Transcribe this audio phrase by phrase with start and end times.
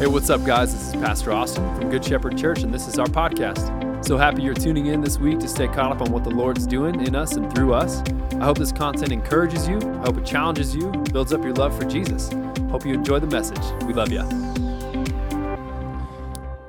[0.00, 0.72] Hey, what's up, guys?
[0.72, 4.04] This is Pastor Austin from Good Shepherd Church, and this is our podcast.
[4.04, 6.66] So happy you're tuning in this week to stay caught up on what the Lord's
[6.66, 8.02] doing in us and through us.
[8.32, 11.78] I hope this content encourages you, I hope it challenges you, builds up your love
[11.78, 12.28] for Jesus.
[12.70, 13.62] Hope you enjoy the message.
[13.84, 14.24] We love you.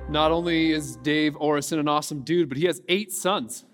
[0.08, 3.66] Not only is Dave Orison an awesome dude, but he has eight sons.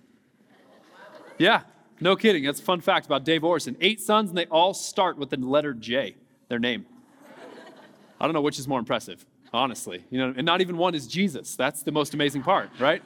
[1.38, 1.64] Yeah,
[2.00, 2.46] no kidding.
[2.46, 3.76] That's a fun fact about Dave Orison.
[3.82, 6.16] Eight sons, and they all start with the letter J,
[6.48, 6.86] their name.
[8.18, 10.04] I don't know which is more impressive honestly.
[10.10, 11.56] You know, and not even one is Jesus.
[11.56, 13.02] That's the most amazing part, right?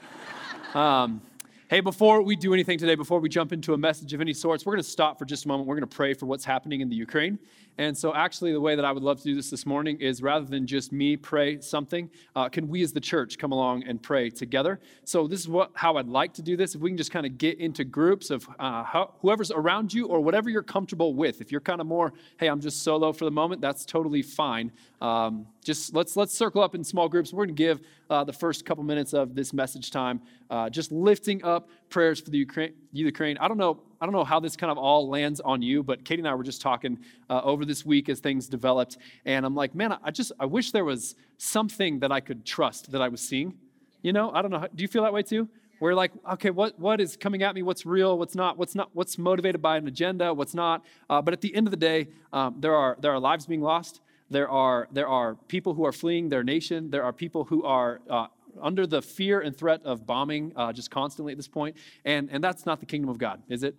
[0.73, 1.22] Um,
[1.70, 4.66] hey, before we do anything today, before we jump into a message of any sorts,
[4.66, 5.67] we're going to stop for just a moment.
[5.67, 7.39] We're going to pray for what's happening in the Ukraine.
[7.78, 10.22] And so, actually, the way that I would love to do this this morning is
[10.22, 14.02] rather than just me pray something, uh, can we as the church come along and
[14.02, 14.80] pray together?
[15.04, 16.76] So, this is what how I'd like to do this.
[16.76, 20.08] If we can just kind of get into groups of uh, how, whoever's around you
[20.08, 21.42] or whatever you're comfortable with.
[21.42, 24.72] If you're kind of more, hey, I'm just solo for the moment, that's totally fine.
[25.02, 27.34] Um, just let's let's circle up in small groups.
[27.34, 30.92] We're going to give uh, the first couple minutes of this message time, uh, just
[30.92, 32.73] lifting up prayers for the Ukraine.
[32.94, 33.38] Ukraine.
[33.39, 36.06] I don't know I don't know how this kind of all lands on you, but
[36.06, 39.56] Katie and I were just talking uh, over this week as things developed, and I'm
[39.56, 43.08] like, man, I just I wish there was something that I could trust that I
[43.08, 43.56] was seeing.
[44.03, 44.67] You know, I don't know.
[44.76, 45.50] Do you feel that way too?
[45.80, 47.64] We're like, okay, what what is coming at me?
[47.64, 48.16] What's real?
[48.16, 48.59] What's not?
[48.59, 48.92] What's not?
[48.94, 50.31] What's motivated by an agenda?
[50.36, 50.86] What's not?
[51.09, 53.64] Uh, but at the end of the day, um, there are there are lives being
[53.64, 54.02] lost.
[54.30, 56.92] There are there are people who are fleeing their nation.
[56.92, 58.28] There are people who are uh,
[58.61, 61.76] under the fear and threat of bombing uh, just constantly at this point.
[62.03, 63.76] And, and that's not the kingdom of God, is it?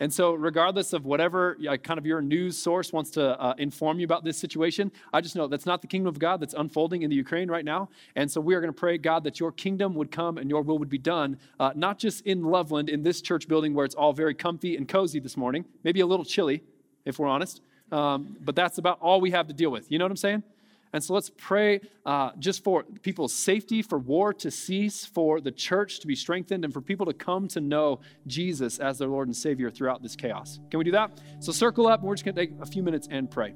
[0.00, 4.04] And so, regardless of whatever kind of your news source wants to uh, inform you
[4.04, 7.10] about this situation, I just know that's not the kingdom of God that's unfolding in
[7.10, 7.88] the Ukraine right now.
[8.14, 10.62] And so, we are going to pray, God, that your kingdom would come and your
[10.62, 13.94] will would be done, uh, not just in Loveland, in this church building where it's
[13.94, 16.62] all very comfy and cozy this morning, maybe a little chilly,
[17.04, 17.60] if we're honest.
[17.90, 19.90] Um, but that's about all we have to deal with.
[19.90, 20.42] You know what I'm saying?
[20.92, 25.50] And so let's pray uh, just for people's safety, for war to cease, for the
[25.50, 29.28] church to be strengthened, and for people to come to know Jesus as their Lord
[29.28, 30.60] and Savior throughout this chaos.
[30.70, 31.20] Can we do that?
[31.40, 33.54] So circle up, and we're just going to take a few minutes and pray.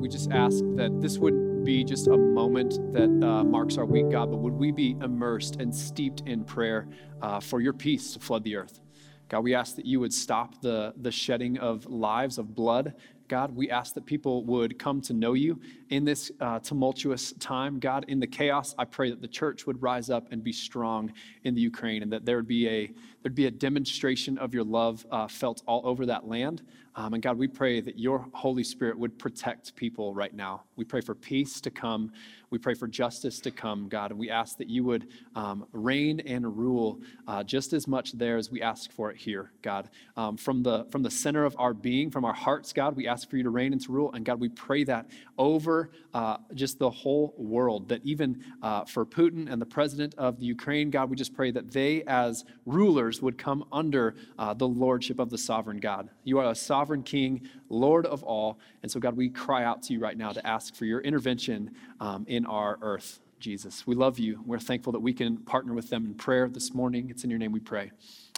[0.00, 4.10] We just ask that this wouldn't be just a moment that uh, marks our week,
[4.10, 6.88] God, but would we be immersed and steeped in prayer
[7.20, 8.80] uh, for your peace to flood the earth?
[9.28, 12.94] God, we ask that you would stop the, the shedding of lives, of blood.
[13.28, 17.78] God, we ask that people would come to know you in this uh, tumultuous time.
[17.78, 21.12] God, in the chaos, I pray that the church would rise up and be strong
[21.44, 22.92] in the Ukraine and that there would be a,
[23.22, 26.62] there'd be a demonstration of your love uh, felt all over that land.
[26.96, 30.64] Um, and God, we pray that your Holy Spirit would protect people right now.
[30.76, 32.12] We pray for peace to come.
[32.50, 34.10] We pray for justice to come, God.
[34.10, 38.36] And we ask that you would um, reign and rule uh, just as much there
[38.36, 39.88] as we ask for it here, God.
[40.16, 43.30] Um, from, the, from the center of our being, from our hearts, God, we ask
[43.30, 44.12] for you to reign and to rule.
[44.12, 45.06] And God, we pray that
[45.38, 45.79] over
[46.12, 50.46] uh, just the whole world, that even uh, for Putin and the president of the
[50.46, 55.18] Ukraine, God, we just pray that they, as rulers, would come under uh, the lordship
[55.18, 56.10] of the sovereign God.
[56.24, 58.58] You are a sovereign king, Lord of all.
[58.82, 61.70] And so, God, we cry out to you right now to ask for your intervention
[62.00, 63.86] um, in our earth, Jesus.
[63.86, 64.42] We love you.
[64.44, 67.10] We're thankful that we can partner with them in prayer this morning.
[67.10, 67.92] It's in your name we pray.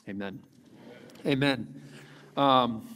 [0.09, 0.41] Amen.
[1.25, 1.83] Amen.
[2.37, 2.89] Um,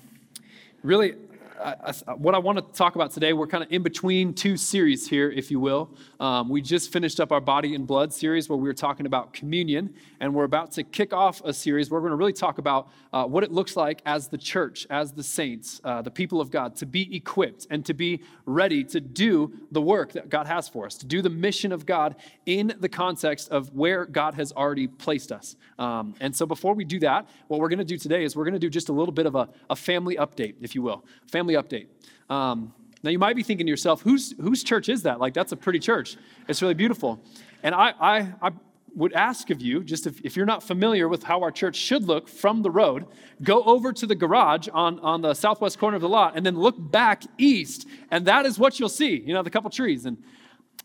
[0.83, 1.15] really,
[1.61, 4.57] I, I, what I want to talk about today, we're kind of in between two
[4.57, 5.91] series here, if you will.
[6.21, 9.33] Um, we just finished up our Body and Blood series where we were talking about
[9.33, 12.59] communion, and we're about to kick off a series where we're going to really talk
[12.59, 16.41] about uh, what it looks like as the church, as the saints, uh, the people
[16.41, 20.47] of God, to be equipped and to be ready to do the work that God
[20.47, 24.35] has for us, to do the mission of God in the context of where God
[24.35, 25.57] has already placed us.
[25.79, 28.45] Um, and so before we do that, what we're going to do today is we're
[28.45, 31.05] going to do just a little bit of a, a family update, if you will.
[31.31, 31.87] Family family update.
[32.29, 32.73] Um,
[33.03, 35.21] now, you might be thinking to yourself, whose, whose church is that?
[35.21, 36.17] Like, that's a pretty church.
[36.49, 37.21] It's really beautiful.
[37.63, 38.51] And I, I, I
[38.97, 42.05] would ask of you, just if, if you're not familiar with how our church should
[42.05, 43.07] look from the road,
[43.43, 46.59] go over to the garage on, on the southwest corner of the lot and then
[46.59, 47.87] look back east.
[48.11, 50.07] And that is what you'll see, you know, the couple trees.
[50.07, 50.17] And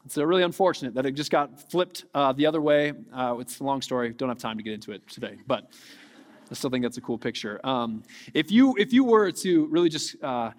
[0.05, 2.93] it's really unfortunate that it just got flipped uh, the other way.
[3.11, 4.09] Uh, it's a long story.
[4.11, 5.37] Don't have time to get into it today.
[5.47, 5.71] But
[6.51, 7.65] I still think that's a cool picture.
[7.65, 8.03] Um,
[8.33, 10.51] if you if you were to really just uh,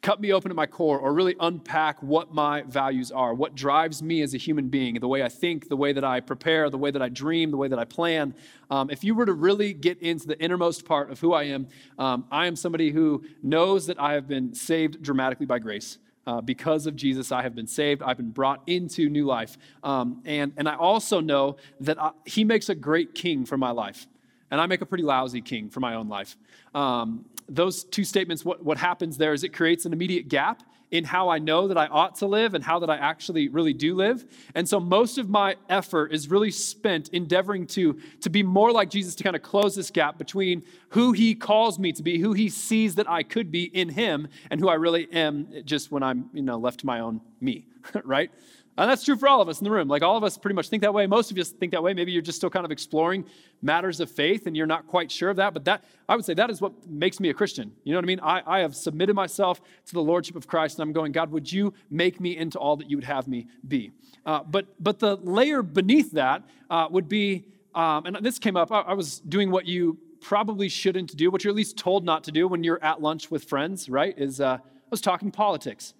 [0.00, 4.02] cut me open at my core or really unpack what my values are, what drives
[4.02, 6.78] me as a human being, the way I think, the way that I prepare, the
[6.78, 8.34] way that I dream, the way that I plan.
[8.70, 11.68] Um, if you were to really get into the innermost part of who I am,
[11.98, 15.98] um, I am somebody who knows that I have been saved dramatically by grace.
[16.24, 18.00] Uh, because of Jesus, I have been saved.
[18.00, 19.58] I've been brought into new life.
[19.82, 23.72] Um, and, and I also know that I, He makes a great king for my
[23.72, 24.06] life
[24.52, 26.36] and I make a pretty lousy king for my own life.
[26.74, 31.04] Um, those two statements, what, what happens there is it creates an immediate gap in
[31.04, 33.94] how I know that I ought to live and how that I actually really do
[33.94, 34.26] live.
[34.54, 38.90] And so most of my effort is really spent endeavoring to, to be more like
[38.90, 42.34] Jesus to kind of close this gap between who he calls me to be, who
[42.34, 46.02] he sees that I could be in him, and who I really am just when
[46.02, 47.64] I'm, you know, left to my own me,
[48.04, 48.30] right?
[48.78, 49.86] And that's true for all of us in the room.
[49.86, 51.06] Like all of us pretty much think that way.
[51.06, 51.92] Most of you think that way.
[51.92, 53.26] Maybe you're just still kind of exploring
[53.60, 55.52] matters of faith and you're not quite sure of that.
[55.52, 57.72] But that I would say that is what makes me a Christian.
[57.84, 58.20] You know what I mean?
[58.20, 61.52] I, I have submitted myself to the Lordship of Christ and I'm going, God, would
[61.52, 63.92] you make me into all that you would have me be?
[64.24, 68.72] Uh, but but the layer beneath that uh, would be, um, and this came up,
[68.72, 72.24] I, I was doing what you probably shouldn't do, what you're at least told not
[72.24, 74.16] to do when you're at lunch with friends, right?
[74.16, 75.92] Is uh, I was talking politics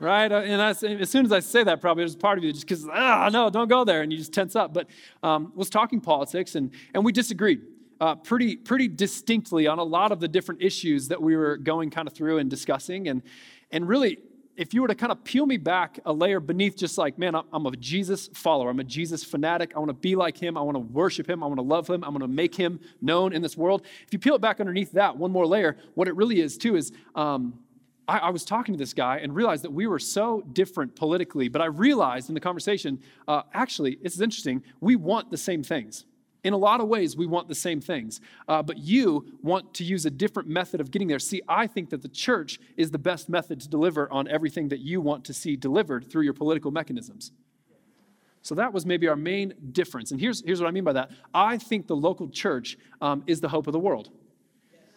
[0.00, 0.30] right?
[0.30, 2.66] Uh, and I, as soon as I say that, probably there's part of you just
[2.66, 4.72] because, ah, no, don't go there, and you just tense up.
[4.72, 4.88] But
[5.22, 7.62] um, was talking politics, and and we disagreed.
[8.00, 11.90] Uh, pretty pretty distinctly on a lot of the different issues that we were going
[11.90, 13.22] kind of through and discussing and
[13.72, 14.18] and really
[14.56, 17.34] if you were to kind of peel me back a layer beneath just like man
[17.52, 20.60] i'm a jesus follower i'm a jesus fanatic i want to be like him i
[20.60, 23.32] want to worship him i want to love him i want to make him known
[23.32, 26.14] in this world if you peel it back underneath that one more layer what it
[26.14, 27.58] really is too is um,
[28.08, 31.48] I, I, was talking to this guy and realized that we were so different politically,
[31.48, 36.06] but I realized in the conversation, uh, actually, it's interesting, we want the same things.
[36.44, 39.84] In a lot of ways, we want the same things, uh, but you want to
[39.84, 41.18] use a different method of getting there.
[41.18, 44.78] See, I think that the church is the best method to deliver on everything that
[44.78, 47.32] you want to see delivered through your political mechanisms.
[48.42, 50.12] So that was maybe our main difference.
[50.12, 53.40] And here's, here's what I mean by that I think the local church um, is
[53.40, 54.10] the hope of the world.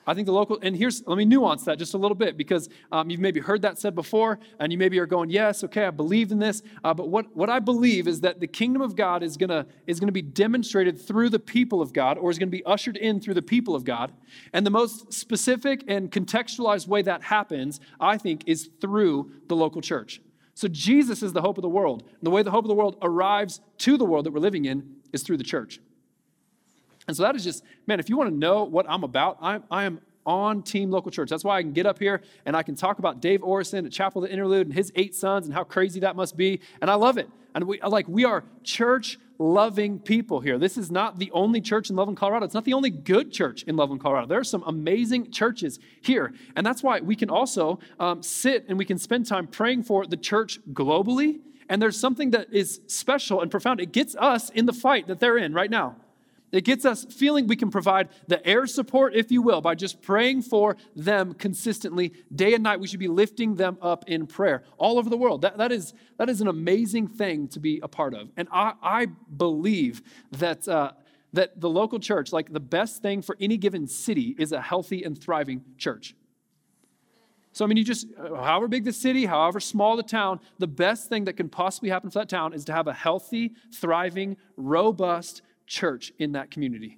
[0.08, 2.70] I think the local, and here's, let me nuance that just a little bit because
[2.91, 5.91] um, you've maybe heard that said before, and you maybe are going, yes, okay, I
[5.91, 6.63] believe in this.
[6.84, 10.00] Uh, but what, what I believe is that the kingdom of God is gonna, is
[10.00, 13.36] gonna be demonstrated through the people of God, or is gonna be ushered in through
[13.36, 14.12] the people of God.
[14.53, 19.81] And the most specific and contextualized way that happens, I think, is through the local
[19.81, 20.22] church.
[20.53, 22.03] So Jesus is the hope of the world.
[22.03, 24.65] And the way the hope of the world arrives to the world that we're living
[24.65, 25.79] in is through the church.
[27.08, 29.63] And so that is just, man, if you want to know what I'm about, I'm,
[29.72, 31.29] I am on Team Local Church.
[31.29, 33.91] That's why I can get up here and I can talk about Dave Orison at
[33.91, 36.62] Chapel the Interlude and his eight sons and how crazy that must be.
[36.81, 37.29] And I love it.
[37.53, 40.58] And we like we are church loving people here.
[40.58, 42.46] This is not the only church in Loveland, Colorado.
[42.46, 44.27] It's not the only good church in Loveland, Colorado.
[44.27, 46.34] There are some amazing churches here.
[46.55, 50.05] And that's why we can also um, sit and we can spend time praying for
[50.05, 51.39] the church globally.
[51.67, 53.81] And there's something that is special and profound.
[53.81, 55.96] It gets us in the fight that they're in right now.
[56.51, 60.01] It gets us feeling we can provide the air support, if you will, by just
[60.01, 62.79] praying for them consistently day and night.
[62.79, 65.43] We should be lifting them up in prayer all over the world.
[65.43, 68.29] That, that, is, that is an amazing thing to be a part of.
[68.36, 70.91] And I, I believe that, uh,
[71.34, 75.03] that the local church, like the best thing for any given city, is a healthy
[75.03, 76.15] and thriving church.
[77.53, 81.10] So, I mean, you just, however big the city, however small the town, the best
[81.10, 85.41] thing that can possibly happen for that town is to have a healthy, thriving, robust,
[85.72, 86.98] church in that community.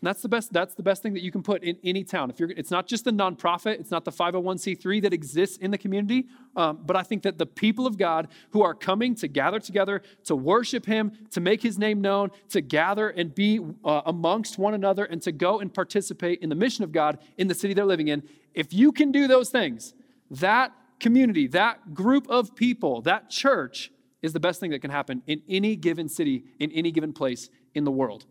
[0.00, 2.28] And that's the best, that's the best thing that you can put in any town.
[2.28, 5.78] If you're, it's not just the nonprofit, it's not the 501c3 that exists in the
[5.78, 9.58] community, um, but I think that the people of God who are coming to gather
[9.58, 14.58] together to worship Him, to make His name known, to gather and be uh, amongst
[14.58, 17.72] one another, and to go and participate in the mission of God in the city
[17.72, 19.94] they're living in, if you can do those things,
[20.30, 25.22] that community, that group of people, that church is the best thing that can happen
[25.26, 28.24] in any given city, in any given place in the world.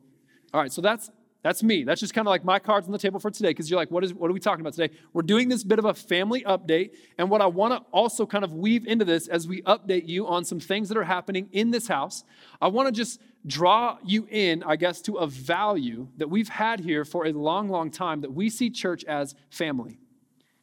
[0.53, 1.09] All right, so that's
[1.43, 1.83] that's me.
[1.83, 3.91] That's just kind of like my cards on the table for today because you're like,
[3.91, 4.95] what, is, what are we talking about today?
[5.12, 6.91] We're doing this bit of a family update.
[7.17, 10.25] And what I want to also kind of weave into this as we update you
[10.25, 12.23] on some things that are happening in this house,
[12.62, 16.79] I want to just draw you in, I guess, to a value that we've had
[16.79, 20.00] here for a long, long time that we see church as family.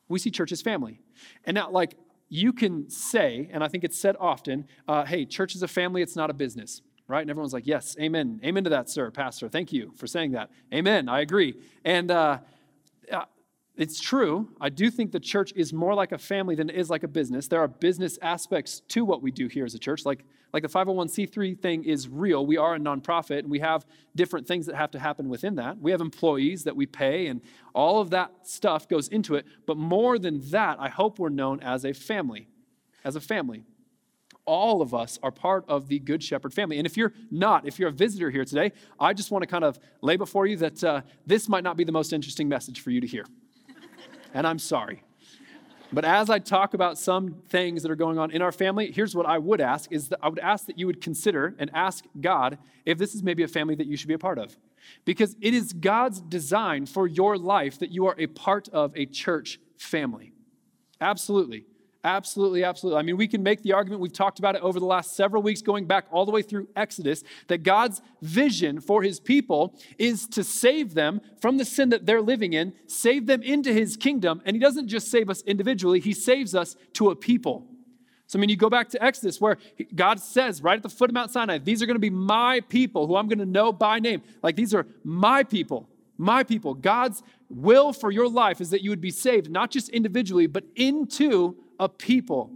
[0.09, 0.99] We see church as family.
[1.45, 1.95] And now, like,
[2.31, 6.01] you can say, and I think it's said often, uh, hey, church is a family,
[6.01, 6.81] it's not a business
[7.11, 7.21] right?
[7.21, 8.41] And everyone's like, yes, amen.
[8.45, 9.49] Amen to that, sir, pastor.
[9.49, 10.51] Thank you for saying that.
[10.73, 11.09] Amen.
[11.09, 11.57] I agree.
[11.85, 12.39] And uh,
[13.81, 14.51] it's true.
[14.61, 17.09] I do think the church is more like a family than it is like a
[17.09, 17.49] business.
[17.49, 20.05] There are business aspects to what we do here as a church.
[20.05, 22.45] Like, like the 501c3 thing is real.
[22.45, 25.79] We are a nonprofit and we have different things that have to happen within that.
[25.79, 27.41] We have employees that we pay and
[27.73, 29.47] all of that stuff goes into it.
[29.67, 32.49] But more than that, I hope we're known as a family.
[33.03, 33.65] As a family
[34.47, 36.79] all of us are part of the Good Shepherd family.
[36.79, 39.65] And if you're not, if you're a visitor here today, I just want to kind
[39.65, 42.91] of lay before you that uh, this might not be the most interesting message for
[42.91, 43.25] you to hear.
[44.35, 45.03] and I'm sorry.
[45.93, 49.15] But as I talk about some things that are going on in our family, here's
[49.15, 52.05] what I would ask is that I would ask that you would consider and ask
[52.21, 54.57] God if this is maybe a family that you should be a part of.
[55.05, 59.05] Because it is God's design for your life that you are a part of a
[59.05, 60.33] church family.
[61.01, 61.65] Absolutely.
[62.03, 62.99] Absolutely, absolutely.
[62.99, 65.43] I mean, we can make the argument, we've talked about it over the last several
[65.43, 70.27] weeks, going back all the way through Exodus, that God's vision for his people is
[70.29, 74.41] to save them from the sin that they're living in, save them into his kingdom.
[74.47, 77.67] And he doesn't just save us individually, he saves us to a people.
[78.27, 79.59] So, I mean, you go back to Exodus where
[79.95, 82.61] God says right at the foot of Mount Sinai, these are going to be my
[82.69, 84.23] people who I'm going to know by name.
[84.43, 86.73] Like, these are my people, my people.
[86.75, 90.63] God's will for your life is that you would be saved, not just individually, but
[90.77, 92.53] into a people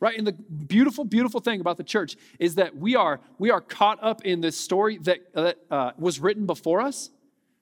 [0.00, 0.16] right?
[0.16, 3.98] And the beautiful beautiful thing about the church is that we are we are caught
[4.02, 7.10] up in this story that, that uh, was written before us.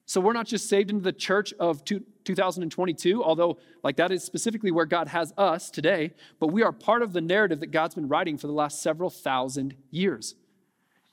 [0.08, 4.24] So we're not just saved into the church of two, 2022 although like that is
[4.24, 7.94] specifically where god has us today but we are part of the narrative that god's
[7.94, 10.34] been writing for the last several thousand years.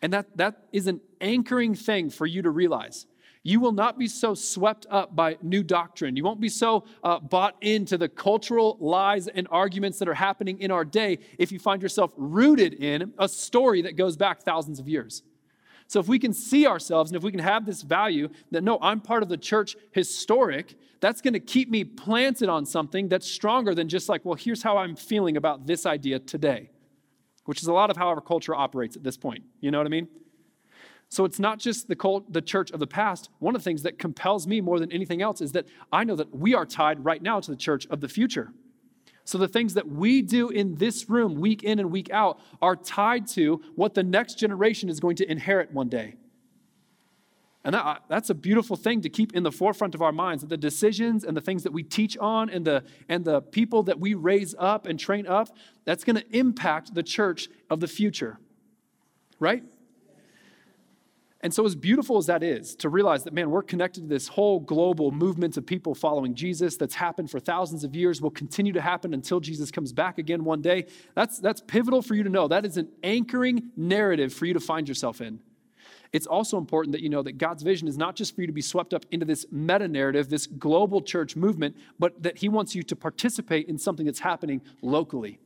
[0.02, 3.06] And that that is an anchoring thing for you to realize
[3.44, 6.16] you will not be so swept up by new doctrine.
[6.16, 10.60] You won't be so uh, bought into the cultural lies and arguments that are happening
[10.60, 14.80] in our day if you find yourself rooted in a story that goes back thousands
[14.80, 15.24] of years.
[15.88, 18.80] So, if we can see ourselves and if we can have this value that no,
[18.82, 23.30] I'm part of the church historic, that's going to keep me planted on something that's
[23.30, 26.70] stronger than just like, well, here's how I'm feeling about this idea today,
[27.44, 29.44] which is a lot of how our culture operates at this point.
[29.60, 30.08] You know what I mean?
[31.14, 33.30] So it's not just the, cult, the church of the past.
[33.38, 36.16] One of the things that compels me more than anything else is that I know
[36.16, 38.52] that we are tied right now to the church of the future.
[39.24, 42.76] So the things that we do in this room week in and week out are
[42.76, 46.16] tied to what the next generation is going to inherit one day.
[47.64, 50.50] And that, that's a beautiful thing to keep in the forefront of our minds that
[50.50, 54.00] the decisions and the things that we teach on and the, and the people that
[54.00, 55.56] we raise up and train up,
[55.86, 58.40] that's going to impact the church of the future.
[59.40, 59.64] Right?
[61.44, 64.30] And so, as beautiful as that is, to realize that, man, we're connected to this
[64.30, 68.72] whole global movement of people following Jesus that's happened for thousands of years, will continue
[68.72, 70.86] to happen until Jesus comes back again one day.
[71.16, 72.48] That's, that's pivotal for you to know.
[72.48, 75.42] That is an anchoring narrative for you to find yourself in.
[76.14, 78.54] it's also important that you know that God's vision is not just for you to
[78.54, 82.74] be swept up into this meta narrative, this global church movement, but that He wants
[82.74, 85.40] you to participate in something that's happening locally.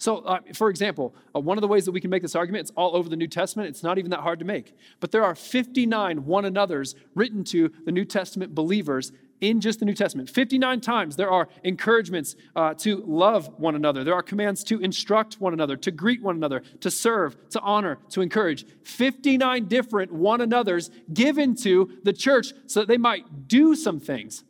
[0.00, 2.62] So, uh, for example, uh, one of the ways that we can make this argument,
[2.62, 3.68] it's all over the New Testament.
[3.68, 4.74] It's not even that hard to make.
[4.98, 9.84] But there are 59 one another's written to the New Testament believers in just the
[9.84, 10.30] New Testament.
[10.30, 14.02] 59 times there are encouragements uh, to love one another.
[14.02, 17.98] There are commands to instruct one another, to greet one another, to serve, to honor,
[18.10, 18.64] to encourage.
[18.84, 24.44] 59 different one another's given to the church so that they might do some things.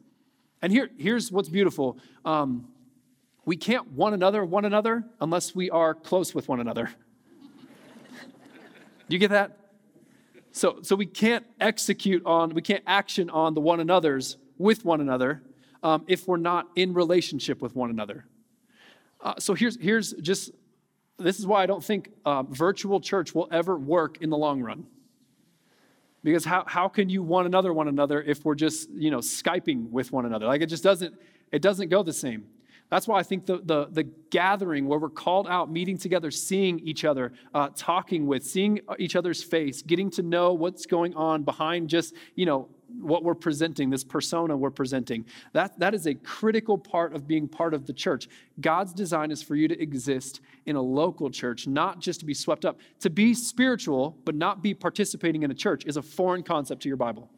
[0.62, 1.98] And here, here's what's beautiful.
[2.24, 2.68] Um,
[3.50, 6.88] we can't one another one another unless we are close with one another.
[9.08, 9.58] do you get that?
[10.52, 15.00] So, so we can't execute on, we can't action on the one another's with one
[15.00, 15.42] another
[15.82, 18.24] um, if we're not in relationship with one another.
[19.20, 20.52] Uh, so here's, here's just
[21.18, 24.62] this is why I don't think uh, virtual church will ever work in the long
[24.62, 24.86] run.
[26.22, 29.90] Because how, how can you one another one another if we're just, you know, Skyping
[29.90, 30.46] with one another?
[30.46, 31.16] Like it just doesn't,
[31.50, 32.46] it doesn't go the same.
[32.90, 36.80] That's why I think the, the, the gathering where we're called out, meeting together, seeing
[36.80, 41.44] each other, uh, talking with, seeing each other's face, getting to know what's going on
[41.44, 42.68] behind just, you know,
[43.00, 45.24] what we're presenting, this persona we're presenting.
[45.52, 48.28] That, that is a critical part of being part of the church.
[48.60, 52.34] God's design is for you to exist in a local church, not just to be
[52.34, 52.80] swept up.
[53.00, 56.88] To be spiritual, but not be participating in a church, is a foreign concept to
[56.88, 57.30] your Bible.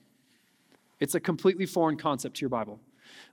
[0.98, 2.80] It's a completely foreign concept to your Bible.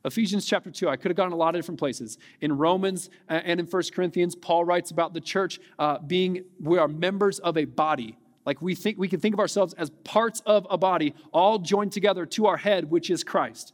[0.06, 2.18] Ephesians chapter 2, I could have gone a lot of different places.
[2.40, 6.78] In Romans uh, and in 1 Corinthians, Paul writes about the church uh, being, we
[6.78, 8.18] are members of a body.
[8.46, 11.92] Like we think we can think of ourselves as parts of a body, all joined
[11.92, 13.74] together to our head, which is Christ.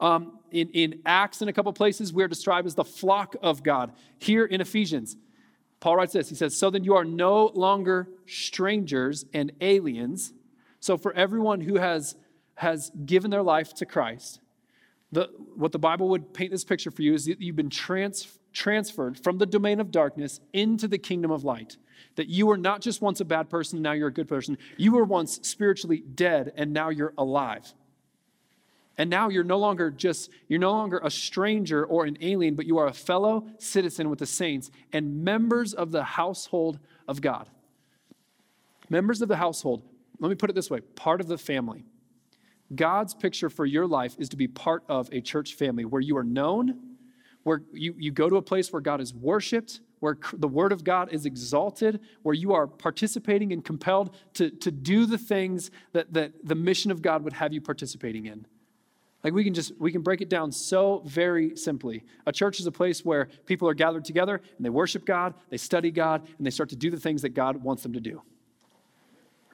[0.00, 3.62] Um, in, in Acts, in a couple places, we are described as the flock of
[3.62, 3.92] God.
[4.18, 5.16] Here in Ephesians,
[5.80, 6.28] Paul writes this.
[6.28, 10.32] He says, So then you are no longer strangers and aliens.
[10.80, 12.16] So for everyone who has,
[12.56, 14.40] has given their life to Christ,
[15.12, 18.38] the, what the Bible would paint this picture for you is that you've been trans,
[18.52, 21.76] transferred from the domain of darkness into the kingdom of light.
[22.16, 24.58] That you were not just once a bad person, now you're a good person.
[24.76, 27.72] You were once spiritually dead, and now you're alive.
[28.98, 32.66] And now you're no longer just, you're no longer a stranger or an alien, but
[32.66, 37.48] you are a fellow citizen with the saints and members of the household of God.
[38.88, 39.82] Members of the household,
[40.18, 41.84] let me put it this way part of the family.
[42.74, 46.16] God's picture for your life is to be part of a church family where you
[46.16, 46.96] are known,
[47.44, 50.84] where you, you go to a place where God is worshiped, where the word of
[50.84, 56.12] God is exalted, where you are participating and compelled to, to do the things that,
[56.12, 58.46] that the mission of God would have you participating in.
[59.24, 62.04] Like we can just we can break it down so very simply.
[62.26, 65.56] A church is a place where people are gathered together and they worship God, they
[65.56, 68.22] study God, and they start to do the things that God wants them to do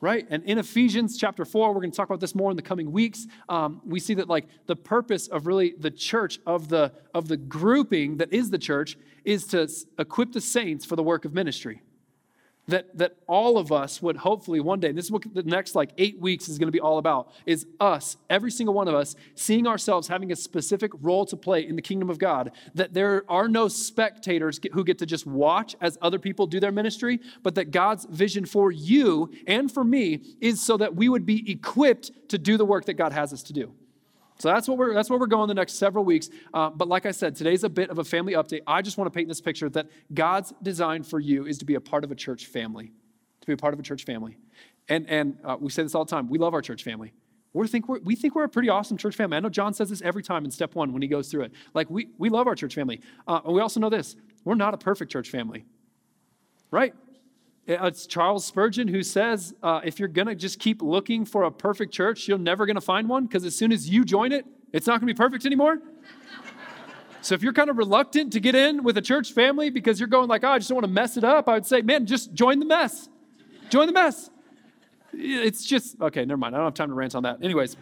[0.03, 0.27] right?
[0.29, 2.91] And in Ephesians chapter 4, we're going to talk about this more in the coming
[2.91, 3.29] weeks.
[3.49, 7.37] Um, we see that like the purpose of really the church, of the, of the
[7.37, 11.83] grouping that is the church, is to equip the saints for the work of ministry
[12.73, 15.91] that, that all of us would hopefully one day, this is what the next like
[15.99, 19.15] eight weeks is going to be all about, is us, every single one of us,
[19.35, 22.51] seeing ourselves having a specific role to play in the kingdom of God.
[22.75, 26.73] That there are no spectators who get to just watch as other people do their
[26.73, 31.27] ministry, but that God's vision for you and for me is so that we would
[31.27, 33.75] be equipped to do the work that God has us to do.
[34.39, 36.29] So that's what we're that's where we're going the next several weeks.
[36.53, 38.63] Uh, but like I said, today's a bit of a family update.
[38.67, 41.75] I just want to paint this picture that God's design for you is to be
[41.75, 42.93] a part of a church family,
[43.41, 44.37] to be a part of a church family.
[44.89, 46.29] And and uh, we say this all the time.
[46.29, 47.13] We love our church family.
[47.55, 49.37] We think we're, we think we're a pretty awesome church family.
[49.37, 51.53] I know John says this every time in step one when he goes through it.
[51.75, 53.01] Like we we love our church family.
[53.29, 55.67] Uh, and we also know this: we're not a perfect church family,
[56.71, 56.95] right?
[57.67, 61.51] It's Charles Spurgeon who says uh, if you're going to just keep looking for a
[61.51, 64.45] perfect church, you're never going to find one because as soon as you join it,
[64.73, 65.79] it's not going to be perfect anymore.
[67.21, 70.09] so if you're kind of reluctant to get in with a church family because you're
[70.09, 72.05] going like, oh, I just don't want to mess it up, I would say, man,
[72.05, 73.09] just join the mess.
[73.71, 74.29] Join the mess.
[75.13, 76.57] It's just, okay, never mind.
[76.57, 77.45] I don't have time to rant on that.
[77.45, 77.77] Anyways,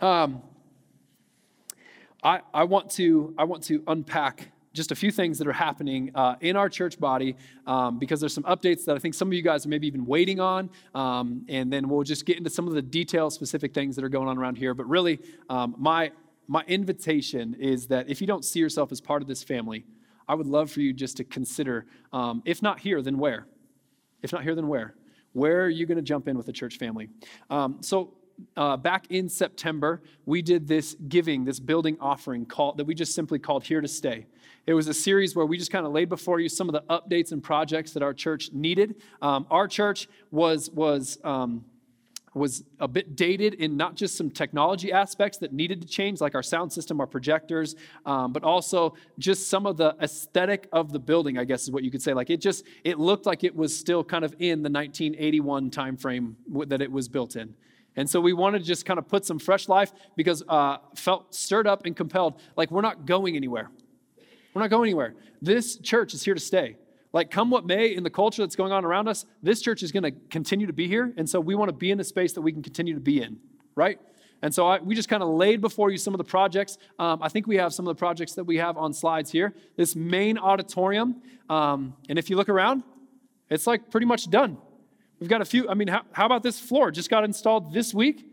[0.00, 0.40] um,
[2.22, 6.10] I, I, want to, I want to unpack just a few things that are happening
[6.14, 9.32] uh, in our church body um, because there's some updates that I think some of
[9.32, 10.68] you guys are maybe even waiting on.
[10.94, 14.08] Um, and then we'll just get into some of the detail specific things that are
[14.08, 14.74] going on around here.
[14.74, 16.10] But really, um, my,
[16.48, 19.84] my invitation is that if you don't see yourself as part of this family,
[20.26, 23.46] I would love for you just to consider um, if not here, then where?
[24.22, 24.94] If not here, then where?
[25.32, 27.08] Where are you going to jump in with the church family?
[27.48, 28.14] Um, so,
[28.56, 33.14] uh, back in September, we did this giving, this building offering call, that we just
[33.14, 34.26] simply called Here to Stay.
[34.66, 36.82] It was a series where we just kind of laid before you some of the
[36.88, 38.96] updates and projects that our church needed.
[39.20, 41.64] Um, our church was, was um,
[42.34, 46.34] was a bit dated in not just some technology aspects that needed to change, like
[46.34, 50.98] our sound system, our projectors, um, but also just some of the aesthetic of the
[50.98, 52.12] building, I guess is what you could say.
[52.12, 56.34] Like it just, it looked like it was still kind of in the 1981 timeframe
[56.66, 57.54] that it was built in.
[57.96, 61.32] And so we wanted to just kind of put some fresh life because uh, felt
[61.32, 63.70] stirred up and compelled, like we're not going anywhere.
[64.54, 65.14] We're not going anywhere.
[65.42, 66.76] This church is here to stay.
[67.12, 69.92] Like, come what may in the culture that's going on around us, this church is
[69.92, 71.12] going to continue to be here.
[71.16, 73.22] And so we want to be in a space that we can continue to be
[73.22, 73.38] in,
[73.76, 74.00] right?
[74.42, 76.76] And so I, we just kind of laid before you some of the projects.
[76.98, 79.54] Um, I think we have some of the projects that we have on slides here.
[79.76, 82.82] This main auditorium, um, and if you look around,
[83.48, 84.58] it's like pretty much done.
[85.20, 86.90] We've got a few, I mean, how, how about this floor?
[86.90, 88.26] Just got installed this week.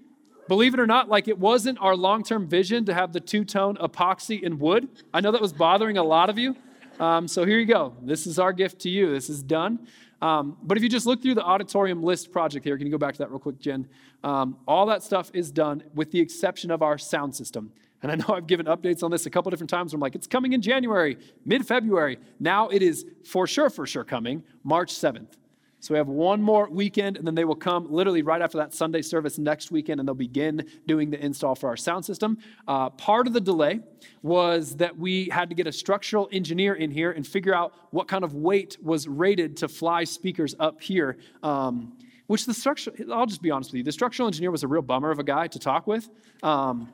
[0.47, 3.45] Believe it or not, like it wasn't our long term vision to have the two
[3.45, 4.89] tone epoxy in wood.
[5.13, 6.55] I know that was bothering a lot of you.
[6.99, 7.95] Um, so here you go.
[8.01, 9.11] This is our gift to you.
[9.11, 9.87] This is done.
[10.21, 12.97] Um, but if you just look through the auditorium list project here, can you go
[12.97, 13.87] back to that real quick, Jen?
[14.23, 17.71] Um, all that stuff is done with the exception of our sound system.
[18.03, 19.93] And I know I've given updates on this a couple different times.
[19.93, 22.17] I'm like, it's coming in January, mid February.
[22.39, 25.37] Now it is for sure, for sure coming March 7th.
[25.81, 28.71] So we have one more weekend, and then they will come literally right after that
[28.71, 32.37] Sunday service next weekend, and they'll begin doing the install for our sound system.
[32.67, 33.79] Uh, part of the delay
[34.21, 38.07] was that we had to get a structural engineer in here and figure out what
[38.07, 41.17] kind of weight was rated to fly speakers up here.
[41.41, 44.67] Um, which the structure, I'll just be honest with you, the structural engineer was a
[44.67, 46.07] real bummer of a guy to talk with.
[46.43, 46.93] Um,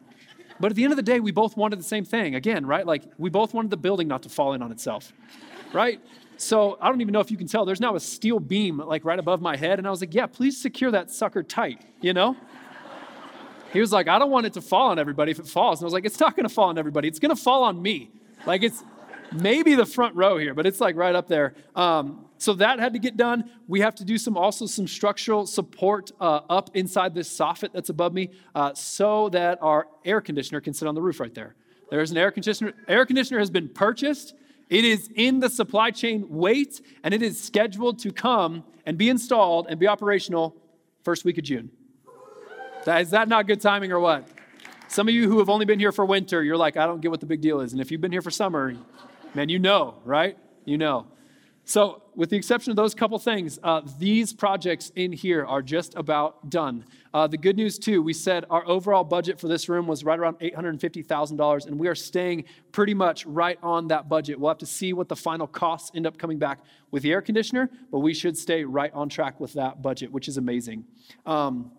[0.61, 2.35] but at the end of the day, we both wanted the same thing.
[2.35, 2.87] Again, right?
[2.87, 5.11] Like we both wanted the building not to fall in on itself,
[5.73, 5.99] right?
[6.37, 7.65] So I don't even know if you can tell.
[7.65, 9.79] There's now a steel beam like right above my head.
[9.79, 12.35] And I was like, yeah, please secure that sucker tight, you know?
[13.73, 15.79] He was like, I don't want it to fall on everybody if it falls.
[15.79, 17.07] And I was like, it's not going to fall on everybody.
[17.07, 18.11] It's going to fall on me.
[18.45, 18.83] Like it's
[19.33, 21.53] maybe the front row here, but it's like right up there.
[21.75, 23.49] Um, so that had to get done.
[23.67, 27.89] We have to do some also some structural support uh, up inside this soffit that's
[27.89, 31.55] above me, uh, so that our air conditioner can sit on the roof right there.
[31.89, 32.73] There's an air conditioner.
[32.87, 34.35] Air conditioner has been purchased.
[34.69, 39.09] It is in the supply chain wait, and it is scheduled to come and be
[39.09, 40.55] installed and be operational
[41.03, 41.71] first week of June.
[42.85, 44.27] Is that not good timing or what?
[44.87, 47.11] Some of you who have only been here for winter, you're like, I don't get
[47.11, 47.73] what the big deal is.
[47.73, 48.75] And if you've been here for summer,
[49.33, 50.37] man, you know, right?
[50.63, 51.07] You know.
[51.67, 55.95] So, with the exception of those couple things, uh, these projects in here are just
[55.95, 56.85] about done.
[57.13, 60.17] Uh, the good news, too, we said our overall budget for this room was right
[60.17, 64.39] around $850,000, and we are staying pretty much right on that budget.
[64.39, 67.21] We'll have to see what the final costs end up coming back with the air
[67.21, 70.85] conditioner, but we should stay right on track with that budget, which is amazing.
[71.25, 71.73] Um,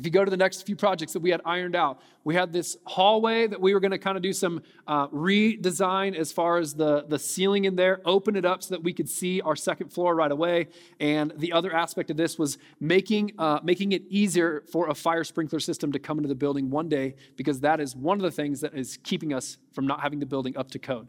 [0.00, 2.54] if you go to the next few projects that we had ironed out, we had
[2.54, 6.56] this hallway that we were going to kind of do some uh, redesign as far
[6.56, 9.54] as the, the ceiling in there, open it up so that we could see our
[9.54, 10.68] second floor right away.
[11.00, 15.22] And the other aspect of this was making, uh, making it easier for a fire
[15.22, 18.30] sprinkler system to come into the building one day, because that is one of the
[18.30, 21.08] things that is keeping us from not having the building up to code.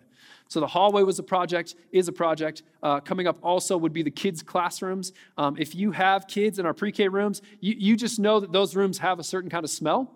[0.51, 2.63] So the hallway was a project, is a project.
[2.83, 5.13] Uh, coming up also would be the kids' classrooms.
[5.37, 8.51] Um, if you have kids in our pre K rooms, you, you just know that
[8.51, 10.11] those rooms have a certain kind of smell.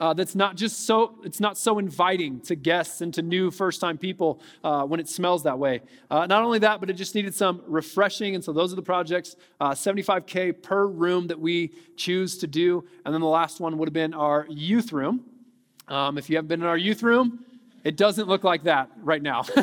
[0.00, 3.78] Uh, that's not just so it's not so inviting to guests and to new first
[3.78, 7.14] time people uh, when it smells that way uh, not only that but it just
[7.14, 11.72] needed some refreshing and so those are the projects 75k uh, per room that we
[11.96, 15.24] choose to do and then the last one would have been our youth room
[15.88, 17.44] um, if you haven't been in our youth room
[17.88, 19.44] it doesn't look like that right now.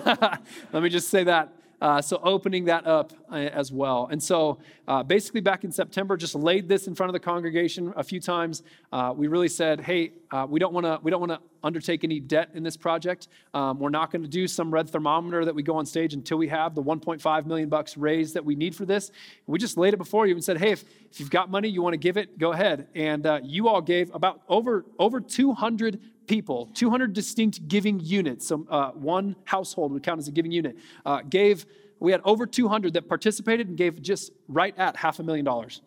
[0.73, 1.53] Let me just say that.
[1.79, 4.07] Uh, so opening that up uh, as well.
[4.09, 4.57] And so
[4.87, 8.19] uh, basically back in September, just laid this in front of the congregation a few
[8.19, 8.63] times.
[8.91, 12.03] Uh, we really said, hey, uh, we don't want to we don't want to undertake
[12.03, 13.27] any debt in this project.
[13.53, 16.37] Um, we're not going to do some red thermometer that we go on stage until
[16.37, 19.11] we have the 1.5 million bucks raised that we need for this.
[19.45, 21.83] We just laid it before you and said, hey, if, if you've got money, you
[21.83, 22.87] want to give it, go ahead.
[22.95, 28.47] And you all gave about over over 200 people, 200 distinct giving units.
[28.47, 30.77] So uh, one household would count as a giving unit.
[31.05, 31.65] Uh, gave,
[31.99, 35.81] we had over 200 that participated and gave just right at half a million dollars,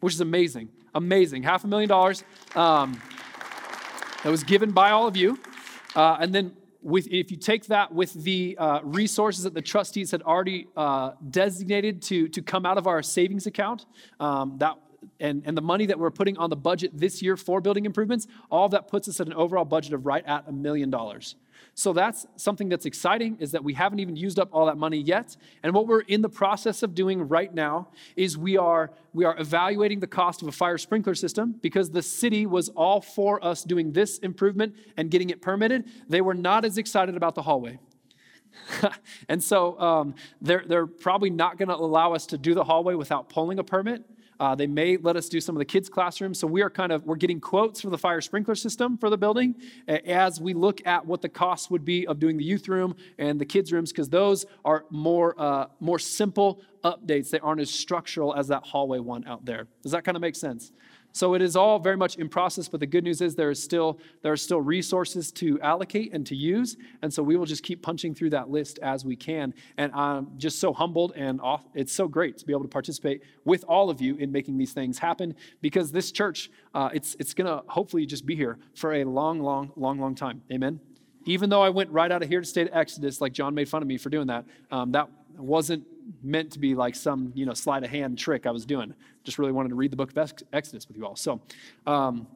[0.00, 0.68] which is amazing.
[0.94, 1.42] Amazing.
[1.42, 3.00] Half a million dollars um,
[4.22, 5.38] that was given by all of you.
[5.94, 10.10] Uh, and then with, if you take that with the uh, resources that the trustees
[10.10, 13.86] had already uh, designated to, to come out of our savings account,
[14.20, 14.76] um, that
[15.20, 18.26] and, and the money that we're putting on the budget this year for building improvements,
[18.50, 21.36] all that puts us at an overall budget of right at a million dollars.
[21.74, 24.98] So that's something that's exciting is that we haven't even used up all that money
[24.98, 25.36] yet.
[25.62, 29.38] And what we're in the process of doing right now is we are we are
[29.38, 33.62] evaluating the cost of a fire sprinkler system because the city was all for us
[33.62, 35.84] doing this improvement and getting it permitted.
[36.08, 37.78] They were not as excited about the hallway.
[39.28, 42.94] and so um, they're, they're probably not going to allow us to do the hallway
[42.94, 44.04] without pulling a permit.
[44.40, 46.38] Uh, they may let us do some of the kids' classrooms.
[46.38, 49.18] So we are kind of we're getting quotes for the fire sprinkler system for the
[49.18, 49.54] building
[49.88, 53.40] as we look at what the cost would be of doing the youth room and
[53.40, 57.30] the kids' rooms because those are more uh, more simple updates.
[57.30, 59.66] They aren't as structural as that hallway one out there.
[59.82, 60.72] Does that kind of make sense?
[61.14, 63.62] So it is all very much in process, but the good news is there is
[63.62, 67.62] still there are still resources to allocate and to use, and so we will just
[67.62, 69.54] keep punching through that list as we can.
[69.76, 71.40] And I'm just so humbled, and
[71.72, 74.72] it's so great to be able to participate with all of you in making these
[74.72, 75.36] things happen.
[75.60, 79.70] Because this church, uh, it's it's gonna hopefully just be here for a long, long,
[79.76, 80.42] long, long time.
[80.52, 80.80] Amen.
[81.26, 83.68] Even though I went right out of here to stay to Exodus, like John made
[83.68, 85.84] fun of me for doing that, um, that wasn't
[86.22, 88.94] meant to be like some you know sleight of hand trick I was doing.
[89.24, 91.16] Just really wanted to read the book of Exodus with you all.
[91.16, 91.40] So.
[91.86, 92.26] Um,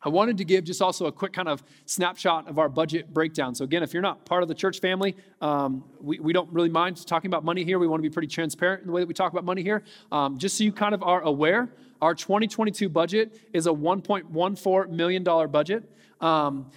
[0.00, 3.54] I wanted to give just also a quick kind of snapshot of our budget breakdown.
[3.54, 6.68] So, again, if you're not part of the church family, um, we, we don't really
[6.68, 7.78] mind talking about money here.
[7.78, 9.82] We want to be pretty transparent in the way that we talk about money here.
[10.12, 11.68] Um, just so you kind of are aware,
[12.00, 15.82] our 2022 budget is a $1.14 million budget.
[16.20, 16.70] Um,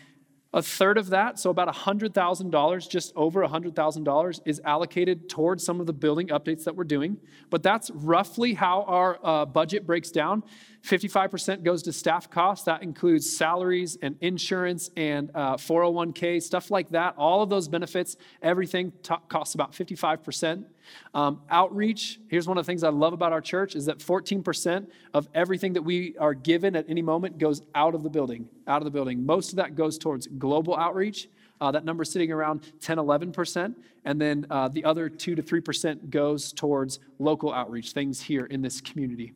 [0.53, 5.87] a third of that, so about $100,000, just over $100,000, is allocated towards some of
[5.87, 7.17] the building updates that we're doing.
[7.49, 10.43] But that's roughly how our uh, budget breaks down.
[10.83, 12.65] 55% goes to staff costs.
[12.65, 17.15] That includes salaries and insurance and uh, 401k, stuff like that.
[17.17, 20.65] All of those benefits, everything t- costs about 55%.
[21.13, 24.87] Um, outreach, here's one of the things I love about our church is that 14%
[25.13, 28.81] of everything that we are given at any moment goes out of the building, out
[28.81, 29.25] of the building.
[29.25, 31.27] Most of that goes towards global outreach.
[31.59, 33.75] Uh, that number sitting around 10, 11%.
[34.03, 38.61] And then uh, the other 2 to 3% goes towards local outreach, things here in
[38.61, 39.33] this community.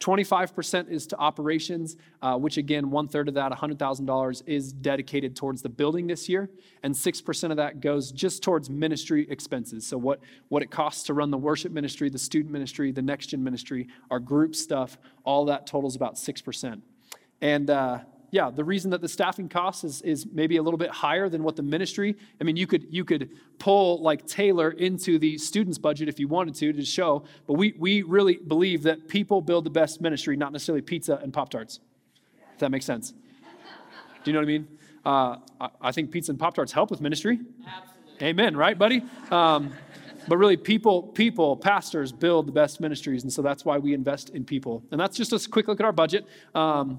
[0.00, 5.62] 25% is to operations, uh, which again, one third of that, $100,000, is dedicated towards
[5.62, 6.50] the building this year.
[6.82, 9.86] And 6% of that goes just towards ministry expenses.
[9.86, 13.28] So, what, what it costs to run the worship ministry, the student ministry, the next
[13.28, 16.82] gen ministry, our group stuff, all that totals about 6%.
[17.40, 18.00] And uh,
[18.34, 21.44] yeah, the reason that the staffing cost is, is maybe a little bit higher than
[21.44, 25.78] what the ministry, I mean, you could, you could pull like Taylor into the student's
[25.78, 29.62] budget if you wanted to to show, but we, we really believe that people build
[29.62, 31.78] the best ministry, not necessarily pizza and Pop Tarts.
[32.54, 33.12] If that makes sense.
[33.12, 33.16] Do
[34.24, 34.68] you know what I mean?
[35.06, 37.38] Uh, I, I, think pizza and Pop Tarts help with ministry.
[37.64, 38.26] Absolutely.
[38.26, 39.04] Amen, right, buddy?
[39.30, 39.72] Um,
[40.26, 44.30] but really, people, people, pastors build the best ministries, and so that's why we invest
[44.30, 44.82] in people.
[44.90, 46.26] And that's just a quick look at our budget.
[46.52, 46.98] Um,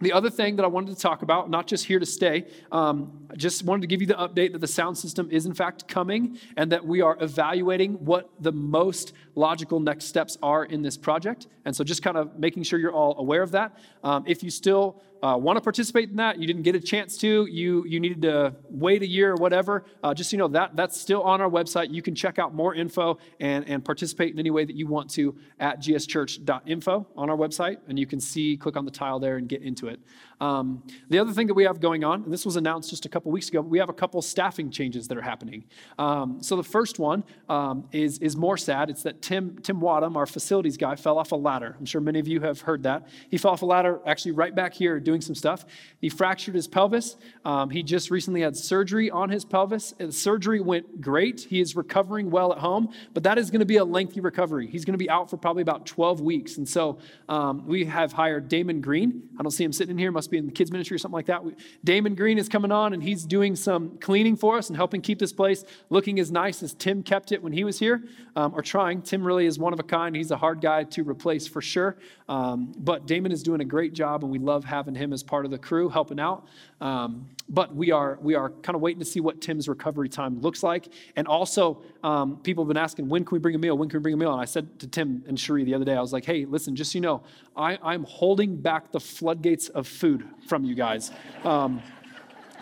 [0.00, 3.26] the other thing that I wanted to talk about, not just here to stay, um,
[3.30, 5.88] I just wanted to give you the update that the sound system is in fact
[5.88, 10.96] coming and that we are evaluating what the most logical next steps are in this
[10.96, 11.48] project.
[11.64, 13.76] And so just kind of making sure you're all aware of that.
[14.02, 17.16] Um, if you still uh, want to participate in that, you didn't get a chance
[17.18, 20.48] to, you, you needed to wait a year or whatever, uh, just so you know
[20.48, 21.90] that that's still on our website.
[21.90, 25.10] You can check out more info and, and participate in any way that you want
[25.10, 27.78] to at gschurch.info on our website.
[27.88, 30.00] And you can see, click on the tile there and get into it.
[30.40, 33.08] Um, the other thing that we have going on, and this was announced just a
[33.08, 35.64] couple weeks ago, we have a couple staffing changes that are happening.
[35.98, 38.88] Um, so the first one um, is, is more sad.
[38.88, 41.76] It's that Tim, Tim Wadham, our facilities guy, fell off a ladder.
[41.78, 43.06] I'm sure many of you have heard that.
[43.30, 45.66] He fell off a ladder actually right back here doing some stuff.
[46.00, 47.16] He fractured his pelvis.
[47.44, 49.92] Um, he just recently had surgery on his pelvis.
[49.98, 51.46] The surgery went great.
[51.48, 54.66] He is recovering well at home, but that is going to be a lengthy recovery.
[54.66, 56.56] He's going to be out for probably about 12 weeks.
[56.56, 56.98] And so
[57.28, 59.28] um, we have hired Damon Green.
[59.38, 61.14] I don't see him sitting in here, must be in the kids' ministry or something
[61.14, 61.42] like that.
[61.84, 65.18] Damon Green is coming on and he's doing some cleaning for us and helping keep
[65.18, 68.02] this place looking as nice as Tim kept it when he was here,
[68.36, 69.02] um, or trying.
[69.02, 70.14] Tim really is one of a kind.
[70.14, 71.96] He's a hard guy to replace for sure.
[72.28, 75.44] Um, but Damon is doing a great job and we love having him as part
[75.44, 76.46] of the crew helping out.
[76.80, 80.40] Um, but we are we are kind of waiting to see what Tim's recovery time
[80.40, 80.88] looks like.
[81.16, 83.76] And also, um, people have been asking, when can we bring a meal?
[83.76, 84.32] When can we bring a meal?
[84.32, 86.76] And I said to Tim and Cherie the other day, I was like, hey, listen,
[86.76, 87.22] just so you know,
[87.56, 91.10] I, I'm holding back the floodgates of food from you guys.
[91.44, 91.82] Um,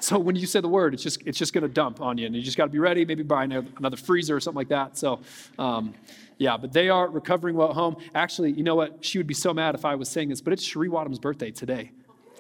[0.01, 2.27] so when you say the word, it's just it's just going to dump on you,
[2.27, 3.05] and you just got to be ready.
[3.05, 4.97] Maybe buy another freezer or something like that.
[4.97, 5.21] So,
[5.59, 5.95] um,
[6.39, 7.97] yeah, but they are recovering well at home.
[8.15, 9.05] Actually, you know what?
[9.05, 11.51] She would be so mad if I was saying this, but it's Cherie Wadham's birthday
[11.51, 11.91] today,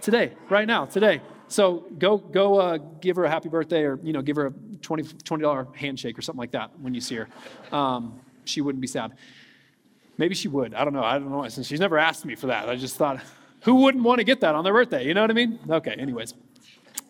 [0.00, 1.20] today, right now, today.
[1.48, 4.52] So go go uh, give her a happy birthday, or you know, give her a
[4.82, 7.28] 20 dollar handshake or something like that when you see her.
[7.72, 9.12] Um, she wouldn't be sad.
[10.16, 10.74] Maybe she would.
[10.74, 11.04] I don't know.
[11.04, 11.46] I don't know.
[11.48, 13.20] Since she's never asked me for that, I just thought,
[13.62, 15.06] who wouldn't want to get that on their birthday?
[15.06, 15.58] You know what I mean?
[15.68, 15.92] Okay.
[15.92, 16.34] Anyways.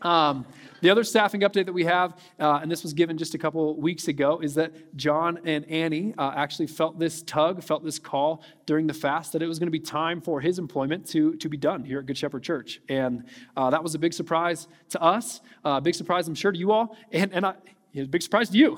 [0.03, 0.47] Um,
[0.81, 3.75] the other staffing update that we have, uh, and this was given just a couple
[3.77, 8.43] weeks ago, is that John and Annie uh, actually felt this tug, felt this call
[8.67, 11.49] during the fast that it was going to be time for his employment to, to
[11.49, 12.81] be done here at Good Shepherd Church.
[12.89, 13.25] And
[13.57, 16.59] uh, that was a big surprise to us, a uh, big surprise, I'm sure, to
[16.59, 16.97] you all.
[17.11, 17.55] And, and I,
[17.95, 18.77] it was a big surprise to you.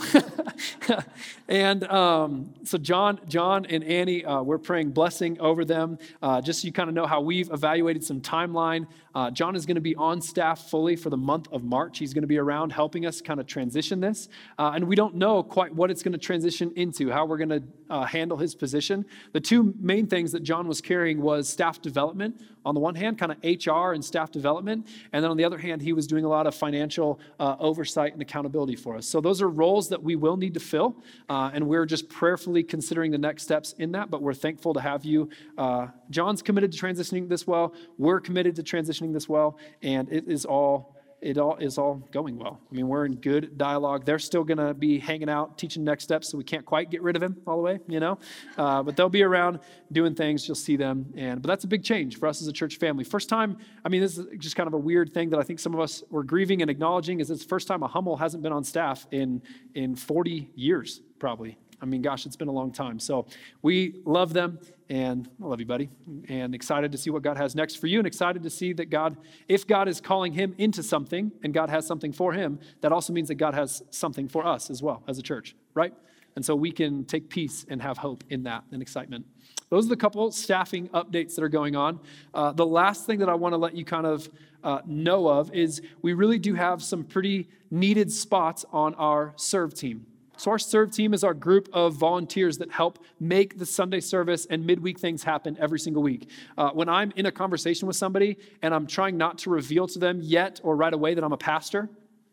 [1.48, 5.98] and um, so John, John and Annie, uh, we're praying blessing over them.
[6.22, 8.86] Uh, just so you kind of know how we've evaluated some timeline.
[9.14, 11.98] Uh, John is going to be on staff fully for the month of March.
[11.98, 14.28] He's going to be around helping us kind of transition this.
[14.58, 17.48] Uh, and we don't know quite what it's going to transition into, how we're going
[17.48, 19.04] to uh, handle his position.
[19.32, 23.18] The two main things that John was carrying was staff development on the one hand,
[23.18, 24.86] kind of HR and staff development.
[25.12, 28.12] And then on the other hand, he was doing a lot of financial uh, oversight
[28.12, 29.06] and accountability for us.
[29.06, 30.96] So those are roles that we will need to fill.
[31.28, 34.10] Uh, and we're just prayerfully considering the next steps in that.
[34.10, 35.30] But we're thankful to have you.
[35.56, 37.74] Uh, John's committed to transitioning this well.
[37.96, 39.58] We're committed to transitioning this well.
[39.82, 42.60] And it is all it all is all going well.
[42.70, 44.04] I mean, we're in good dialogue.
[44.04, 47.02] They're still going to be hanging out, teaching next steps, so we can't quite get
[47.02, 48.18] rid of him all the way, you know.
[48.56, 49.60] Uh, but they'll be around
[49.92, 50.48] doing things.
[50.48, 53.04] You'll see them, and but that's a big change for us as a church family.
[53.04, 53.58] First time.
[53.84, 55.80] I mean, this is just kind of a weird thing that I think some of
[55.80, 57.20] us were grieving and acknowledging.
[57.20, 59.42] Is it's the first time a Hummel hasn't been on staff in
[59.74, 61.58] in 40 years, probably.
[61.80, 62.98] I mean, gosh, it's been a long time.
[62.98, 63.26] So
[63.62, 65.88] we love them and I love you, buddy.
[66.28, 68.90] And excited to see what God has next for you and excited to see that
[68.90, 69.16] God,
[69.48, 73.12] if God is calling him into something and God has something for him, that also
[73.12, 75.94] means that God has something for us as well as a church, right?
[76.36, 79.26] And so we can take peace and have hope in that and excitement.
[79.68, 82.00] Those are the couple staffing updates that are going on.
[82.34, 84.28] Uh, the last thing that I want to let you kind of
[84.64, 89.74] uh, know of is we really do have some pretty needed spots on our serve
[89.74, 90.06] team.
[90.40, 94.46] So, our serve team is our group of volunteers that help make the Sunday service
[94.46, 96.30] and midweek things happen every single week.
[96.56, 99.98] Uh, when I'm in a conversation with somebody and I'm trying not to reveal to
[99.98, 101.90] them yet or right away that I'm a pastor,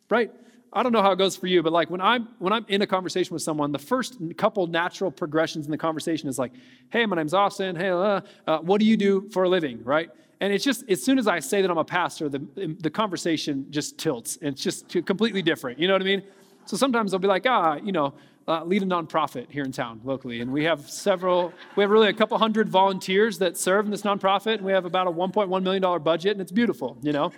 [0.09, 0.31] right?
[0.71, 2.81] I don't know how it goes for you, but like when I'm when I'm in
[2.81, 6.53] a conversation with someone, the first couple natural progressions in the conversation is like,
[6.89, 7.75] "Hey, my name's Austin.
[7.75, 10.09] Hey, uh, uh, what do you do for a living?" Right?
[10.39, 12.39] And it's just as soon as I say that I'm a pastor, the
[12.79, 14.37] the conversation just tilts.
[14.41, 15.77] It's just completely different.
[15.77, 16.23] You know what I mean?
[16.67, 18.13] So sometimes I'll be like, ah, you know,
[18.47, 20.41] uh, lead a nonprofit here in town locally.
[20.41, 24.01] And we have several, we have really a couple hundred volunteers that serve in this
[24.01, 24.55] nonprofit.
[24.55, 27.31] And we have about a $1.1 million budget, and it's beautiful, you know?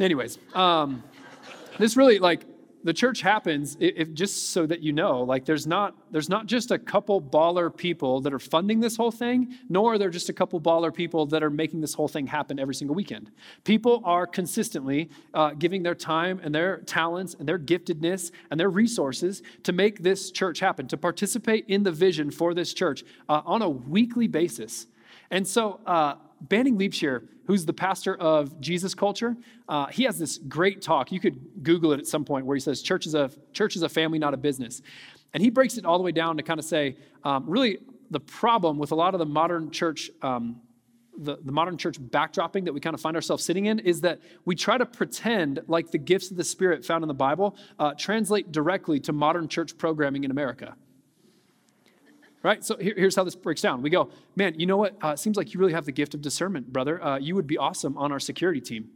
[0.00, 1.02] Anyways, um,
[1.78, 2.44] this really, like,
[2.84, 6.70] the church happens if, just so that you know like there's not there's not just
[6.70, 10.32] a couple baller people that are funding this whole thing nor are there just a
[10.32, 13.30] couple baller people that are making this whole thing happen every single weekend.
[13.64, 18.70] People are consistently uh, giving their time and their talents and their giftedness and their
[18.70, 23.42] resources to make this church happen to participate in the vision for this church uh,
[23.44, 24.86] on a weekly basis.
[25.30, 29.36] And so uh, Banning Liebscher, who's the pastor of Jesus Culture,
[29.68, 31.12] uh, he has this great talk.
[31.12, 33.82] You could Google it at some point where he says, church is, a, church is
[33.82, 34.82] a family, not a business.
[35.34, 37.78] And he breaks it all the way down to kind of say, um, really,
[38.10, 40.10] the problem with a lot of the modern church.
[40.20, 40.60] Um,
[41.14, 44.18] the, the modern church backdropping that we kind of find ourselves sitting in is that
[44.46, 47.92] we try to pretend like the gifts of the Spirit found in the Bible uh,
[47.92, 50.74] translate directly to modern church programming in America
[52.42, 52.64] right?
[52.64, 53.82] So here, here's how this breaks down.
[53.82, 54.96] We go, man, you know what?
[55.00, 57.02] Uh, seems like you really have the gift of discernment, brother.
[57.02, 58.88] Uh, you would be awesome on our security team,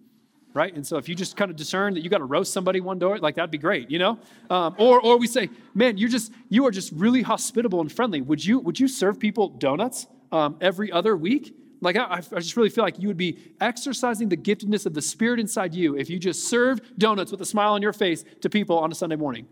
[0.53, 0.75] right?
[0.75, 2.99] And so if you just kind of discern that you got to roast somebody one
[2.99, 4.19] door, like that'd be great, you know?
[4.51, 8.21] Um, or, or we say, man, you're just you are just really hospitable and friendly.
[8.21, 11.55] Would you would you serve people donuts um, every other week?
[11.83, 15.03] Like, I, I, just really feel like you would be exercising the giftedness of the
[15.03, 18.49] Spirit inside you if you just served donuts with a smile on your face to
[18.49, 19.47] people on a Sunday morning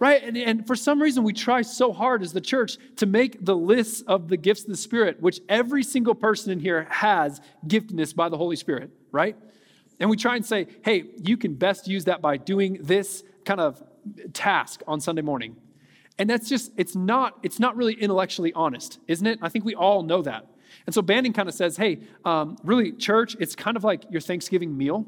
[0.00, 0.24] right?
[0.24, 3.54] And, and for some reason, we try so hard as the church to make the
[3.54, 8.16] list of the gifts of the Spirit, which every single person in here has giftedness
[8.16, 9.36] by the Holy Spirit, right?
[10.00, 13.60] And we try and say, hey, you can best use that by doing this kind
[13.60, 13.80] of
[14.32, 15.56] task on Sunday morning.
[16.18, 19.38] And that's just, it's not, it's not really intellectually honest, isn't it?
[19.42, 20.46] I think we all know that.
[20.86, 24.20] And so Banning kind of says, hey, um, really, church, it's kind of like your
[24.22, 25.06] Thanksgiving meal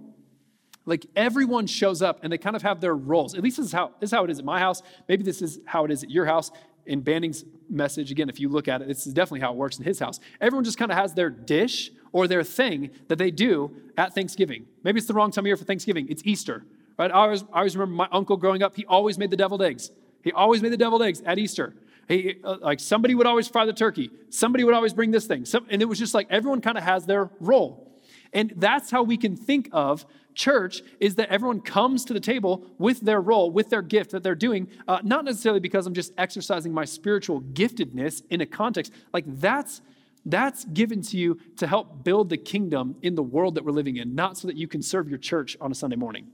[0.84, 3.34] like everyone shows up and they kind of have their roles.
[3.34, 4.82] At least this is how this is how it is at my house.
[5.08, 6.50] Maybe this is how it is at your house.
[6.84, 9.78] In Banning's message, again, if you look at it, this is definitely how it works
[9.78, 10.18] in his house.
[10.40, 14.66] Everyone just kind of has their dish or their thing that they do at Thanksgiving.
[14.82, 16.08] Maybe it's the wrong time of year for Thanksgiving.
[16.08, 16.64] It's Easter,
[16.98, 17.10] right?
[17.10, 18.74] I always, I always remember my uncle growing up.
[18.74, 19.92] He always made the deviled eggs.
[20.22, 21.72] He always made the deviled eggs at Easter.
[22.08, 24.10] He, uh, like somebody would always fry the turkey.
[24.30, 25.44] Somebody would always bring this thing.
[25.44, 27.92] Some, and it was just like everyone kind of has their role.
[28.32, 32.66] And that's how we can think of church is that everyone comes to the table
[32.78, 36.12] with their role, with their gift that they're doing, uh, not necessarily because I'm just
[36.18, 38.92] exercising my spiritual giftedness in a context.
[39.12, 39.80] Like that's
[40.24, 43.96] that's given to you to help build the kingdom in the world that we're living
[43.96, 46.28] in, not so that you can serve your church on a Sunday morning.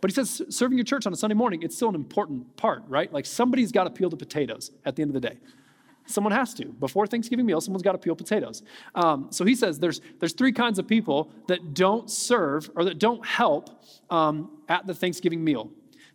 [0.00, 2.82] But he says serving your church on a Sunday morning, it's still an important part,
[2.88, 3.12] right?
[3.12, 5.38] Like somebody's got to peel the potatoes at the end of the day.
[6.06, 6.66] Someone has to.
[6.66, 8.62] Before Thanksgiving meal, someone's got to peel potatoes.
[8.94, 12.98] Um, so he says there's, there's three kinds of people that don't serve or that
[12.98, 13.70] don't help
[14.10, 15.70] um, at the Thanksgiving meal.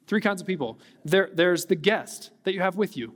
[0.05, 0.79] Three kinds of people.
[1.05, 3.13] There, there's the guest that you have with you,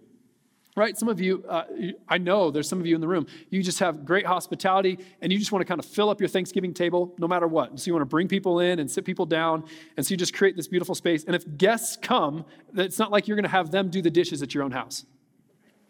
[0.76, 0.98] right?
[0.98, 1.64] Some of you, uh,
[2.08, 5.32] I know there's some of you in the room, you just have great hospitality and
[5.32, 7.80] you just want to kind of fill up your Thanksgiving table no matter what.
[7.80, 9.66] So you want to bring people in and sit people down.
[9.98, 11.24] And so you just create this beautiful space.
[11.26, 12.46] And if guests come,
[12.76, 15.06] it's not like you're going to have them do the dishes at your own house,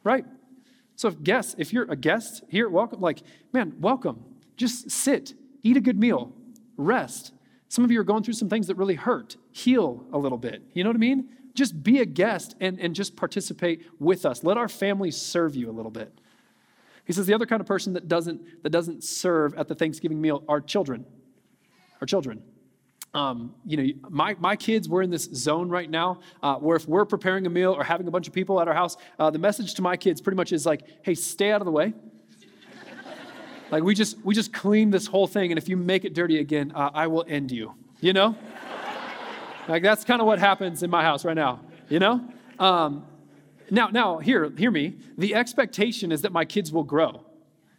[0.04, 0.26] right?
[1.02, 4.24] So if guests, if you're a guest here, welcome, like, man, welcome.
[4.56, 5.34] Just sit,
[5.64, 6.32] eat a good meal,
[6.78, 7.34] rest.
[7.70, 9.36] Some of you are going through some things that really hurt.
[9.52, 10.62] Heal a little bit.
[10.76, 11.30] You know what I mean?
[11.56, 14.44] Just be a guest and, and just participate with us.
[14.44, 16.14] Let our families serve you a little bit.
[17.06, 20.22] He says the other kind of person that doesn't, that doesn't serve at the Thanksgiving
[20.22, 21.04] meal are children.
[22.00, 22.44] Our children.
[23.14, 26.88] Um, you know, my, my kids, we're in this zone right now uh, where if
[26.88, 29.40] we're preparing a meal or having a bunch of people at our house, uh, the
[29.40, 31.94] message to my kids pretty much is like, hey, stay out of the way.
[33.72, 36.40] like we just, we just clean this whole thing, and if you make it dirty
[36.40, 38.34] again, uh, I will end you, you know?
[39.68, 41.60] like that's kind of what happens in my house right now,
[41.90, 42.22] you know?
[42.60, 43.06] Um,
[43.70, 44.98] now, now, hear, hear me.
[45.18, 47.26] The expectation is that my kids will grow.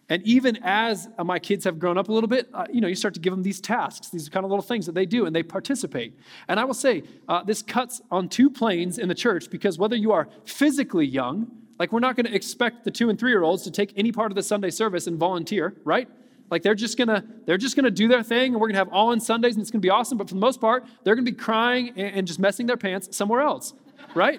[0.09, 2.95] And even as my kids have grown up a little bit, uh, you know, you
[2.95, 5.35] start to give them these tasks, these kind of little things that they do, and
[5.35, 6.19] they participate.
[6.49, 9.97] And I will say, uh, this cuts on two planes in the church because whether
[9.97, 13.43] you are physically young, like we're not going to expect the two and three year
[13.43, 16.09] olds to take any part of the Sunday service and volunteer, right?
[16.51, 19.13] Like they're just gonna they're just gonna do their thing, and we're gonna have all
[19.13, 20.19] in Sundays, and it's gonna be awesome.
[20.19, 23.17] But for the most part, they're gonna be crying and, and just messing their pants
[23.17, 23.73] somewhere else,
[24.15, 24.39] right?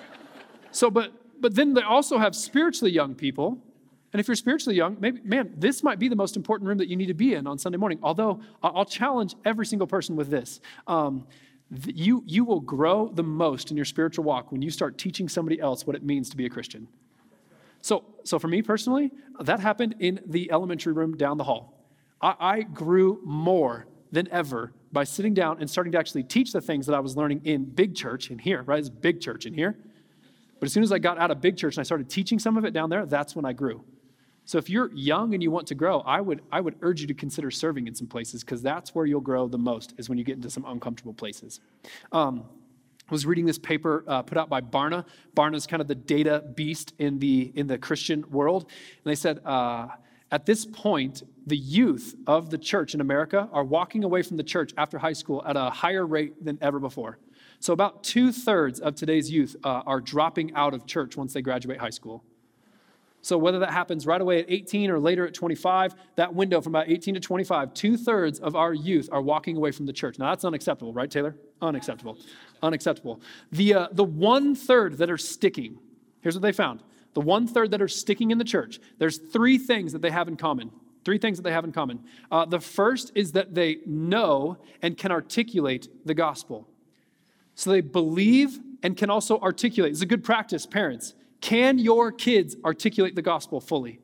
[0.70, 3.56] so, but but then they also have spiritually young people
[4.12, 6.88] and if you're spiritually young, maybe, man, this might be the most important room that
[6.88, 8.00] you need to be in on Sunday morning.
[8.02, 10.60] Although I'll challenge every single person with this.
[10.86, 11.26] Um,
[11.86, 15.60] you, you will grow the most in your spiritual walk when you start teaching somebody
[15.60, 16.88] else what it means to be a Christian.
[17.82, 21.86] So, so for me personally, that happened in the elementary room down the hall.
[22.20, 26.60] I, I grew more than ever by sitting down and starting to actually teach the
[26.60, 28.80] things that I was learning in big church in here, right?
[28.80, 29.76] It's big church in here.
[30.58, 32.56] But as soon as I got out of big church and I started teaching some
[32.56, 33.84] of it down there, that's when I grew.
[34.50, 37.06] So if you're young and you want to grow, I would, I would urge you
[37.06, 40.18] to consider serving in some places because that's where you'll grow the most, is when
[40.18, 41.60] you get into some uncomfortable places.
[42.10, 42.42] Um,
[43.08, 45.04] I was reading this paper uh, put out by Barna.
[45.36, 48.64] Barna is kind of the data beast in the, in the Christian world.
[48.64, 49.86] And they said, uh,
[50.32, 54.42] at this point, the youth of the church in America are walking away from the
[54.42, 57.18] church after high school at a higher rate than ever before.
[57.60, 61.42] So, about two thirds of today's youth uh, are dropping out of church once they
[61.42, 62.24] graduate high school.
[63.22, 66.74] So, whether that happens right away at 18 or later at 25, that window from
[66.74, 70.18] about 18 to 25, two thirds of our youth are walking away from the church.
[70.18, 71.36] Now, that's unacceptable, right, Taylor?
[71.60, 72.16] Unacceptable.
[72.62, 73.20] Unacceptable.
[73.52, 75.78] The, uh, the one third that are sticking,
[76.22, 79.58] here's what they found the one third that are sticking in the church, there's three
[79.58, 80.70] things that they have in common.
[81.04, 82.04] Three things that they have in common.
[82.30, 86.68] Uh, the first is that they know and can articulate the gospel.
[87.54, 89.92] So they believe and can also articulate.
[89.92, 91.14] It's a good practice, parents.
[91.40, 94.00] Can your kids articulate the gospel fully?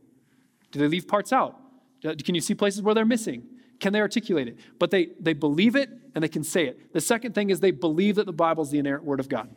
[0.70, 1.58] Do they leave parts out?
[2.02, 3.46] Can you see places where they're missing?
[3.80, 4.58] Can they articulate it?
[4.78, 6.92] But they, they believe it and they can say it.
[6.92, 9.54] The second thing is they believe that the Bible is the inerrant word of God.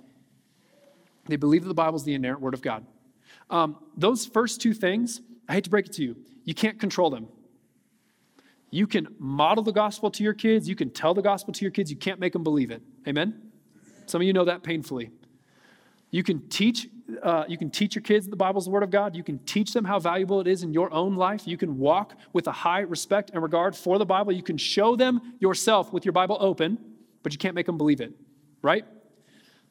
[1.27, 2.85] They believe that the Bible is the inerrant word of God.
[3.49, 7.09] Um, those first two things, I hate to break it to you, you can't control
[7.09, 7.27] them.
[8.71, 11.71] You can model the gospel to your kids, you can tell the gospel to your
[11.71, 12.81] kids, you can't make them believe it.
[13.07, 13.51] Amen?
[14.05, 15.11] Some of you know that painfully.
[16.11, 16.87] You can teach
[17.23, 19.15] uh, you can teach your kids the Bible's the Word of God.
[19.15, 21.47] You can teach them how valuable it is in your own life.
[21.47, 24.31] You can walk with a high respect and regard for the Bible.
[24.31, 26.77] You can show them yourself with your Bible open,
[27.23, 28.13] but you can't make them believe it,
[28.61, 28.85] right?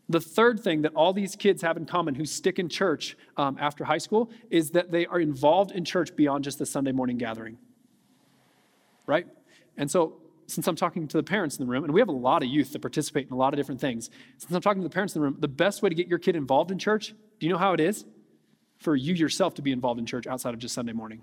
[0.09, 3.57] The third thing that all these kids have in common who stick in church um,
[3.61, 7.19] after high school is that they are involved in church beyond just the Sunday morning
[7.19, 7.59] gathering,
[9.07, 9.27] right?
[9.77, 12.13] And so since I'm talking to the parents in the room, and we have a
[12.13, 14.89] lot of youth that participate in a lot of different things, since I'm talking to
[14.89, 17.15] the parents in the room, the best way to get your kid involved in church,
[17.39, 18.05] do you know how it is?
[18.79, 21.23] For you yourself to be involved in church outside of just Sunday morning.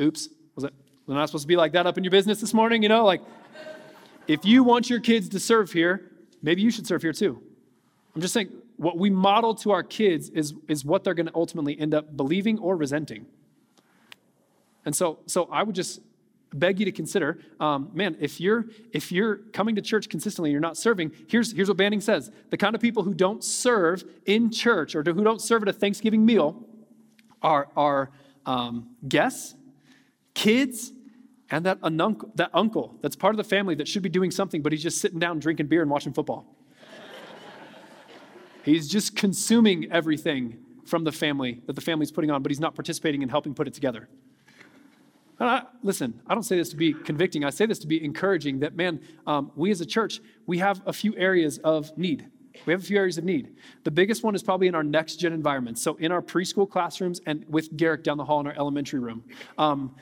[0.00, 0.72] Oops, was it?
[1.06, 2.82] Was I not supposed to be like that up in your business this morning?
[2.82, 3.22] You know, like
[4.28, 6.10] if you want your kids to serve here,
[6.42, 7.40] maybe you should serve here too.
[8.14, 11.34] I'm just saying, what we model to our kids is, is what they're going to
[11.34, 13.26] ultimately end up believing or resenting.
[14.84, 16.00] And so, so I would just
[16.58, 20.52] beg you to consider um, man if you're if you're coming to church consistently and
[20.52, 22.30] you're not serving here's here's what banning says.
[22.50, 25.72] The kind of people who don't serve in church or who don't serve at a
[25.72, 26.64] thanksgiving meal
[27.42, 28.10] are are
[28.44, 29.54] um, guests
[30.36, 30.92] kids
[31.50, 31.78] and that,
[32.34, 35.00] that uncle that's part of the family that should be doing something but he's just
[35.00, 36.46] sitting down drinking beer and watching football.
[38.64, 42.74] He's just consuming everything from the family that the family's putting on but he's not
[42.74, 44.08] participating in helping put it together
[45.38, 47.44] I, listen, I don't say this to be convicting.
[47.44, 50.80] I say this to be encouraging that, man, um, we as a church, we have
[50.86, 52.28] a few areas of need.
[52.64, 53.54] We have a few areas of need.
[53.84, 55.78] The biggest one is probably in our next gen environment.
[55.78, 59.24] So, in our preschool classrooms and with Garrick down the hall in our elementary room,
[59.58, 59.94] um,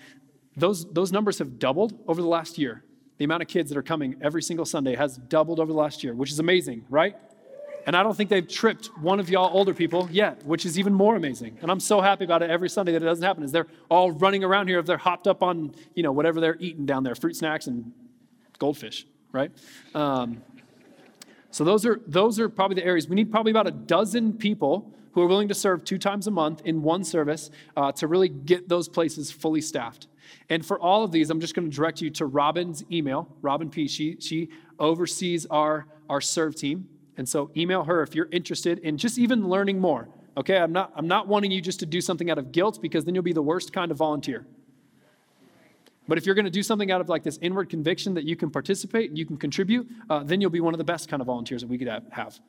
[0.57, 2.85] those, those numbers have doubled over the last year.
[3.19, 6.05] The amount of kids that are coming every single Sunday has doubled over the last
[6.05, 7.17] year, which is amazing, right?
[7.87, 10.95] And I don't think they've tripped one of y'all older people yet, which is even
[10.95, 11.59] more amazing.
[11.61, 13.45] And I'm so happy about it every Sunday that it doesn't happen.
[13.45, 16.57] Is they're all running around here if they're hopped up on, you know, whatever they're
[16.61, 17.93] eating down there, fruit snacks and
[18.59, 19.51] goldfish, right?
[19.95, 20.43] Um,
[21.51, 23.09] so those are those are probably the areas.
[23.09, 26.31] We need probably about a dozen people who are willing to serve two times a
[26.31, 30.09] month in one service uh, to really get those places fully staffed.
[30.49, 33.71] And for all of these, I'm just going to direct you to Robin's email, Robin
[33.71, 33.89] P.
[33.89, 36.89] She, she oversees our, our serve team.
[37.17, 40.09] And so email her if you're interested in just even learning more.
[40.37, 43.05] Okay, I'm not, I'm not wanting you just to do something out of guilt because
[43.05, 44.47] then you'll be the worst kind of volunteer.
[46.07, 48.37] But if you're going to do something out of like this inward conviction that you
[48.37, 51.21] can participate and you can contribute, uh, then you'll be one of the best kind
[51.23, 52.41] of volunteers that we could have.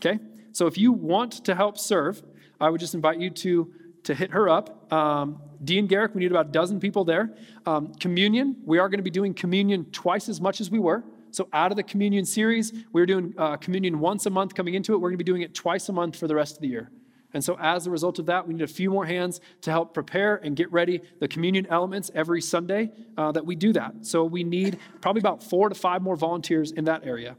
[0.00, 0.18] Okay?
[0.52, 2.22] So if you want to help serve,
[2.60, 3.72] I would just invite you to,
[4.04, 4.92] to hit her up.
[4.92, 7.34] Um, Dean Garrick, we need about a dozen people there.
[7.64, 11.04] Um, communion, we are going to be doing communion twice as much as we were.
[11.36, 14.72] So, out of the communion series, we are doing uh, communion once a month coming
[14.72, 14.96] into it.
[14.96, 16.90] We're going to be doing it twice a month for the rest of the year.
[17.34, 19.92] And so, as a result of that, we need a few more hands to help
[19.92, 24.06] prepare and get ready the communion elements every Sunday uh, that we do that.
[24.06, 27.36] So, we need probably about four to five more volunteers in that area.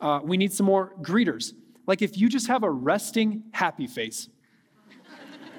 [0.00, 1.52] Uh, we need some more greeters.
[1.86, 4.30] Like if you just have a resting, happy face.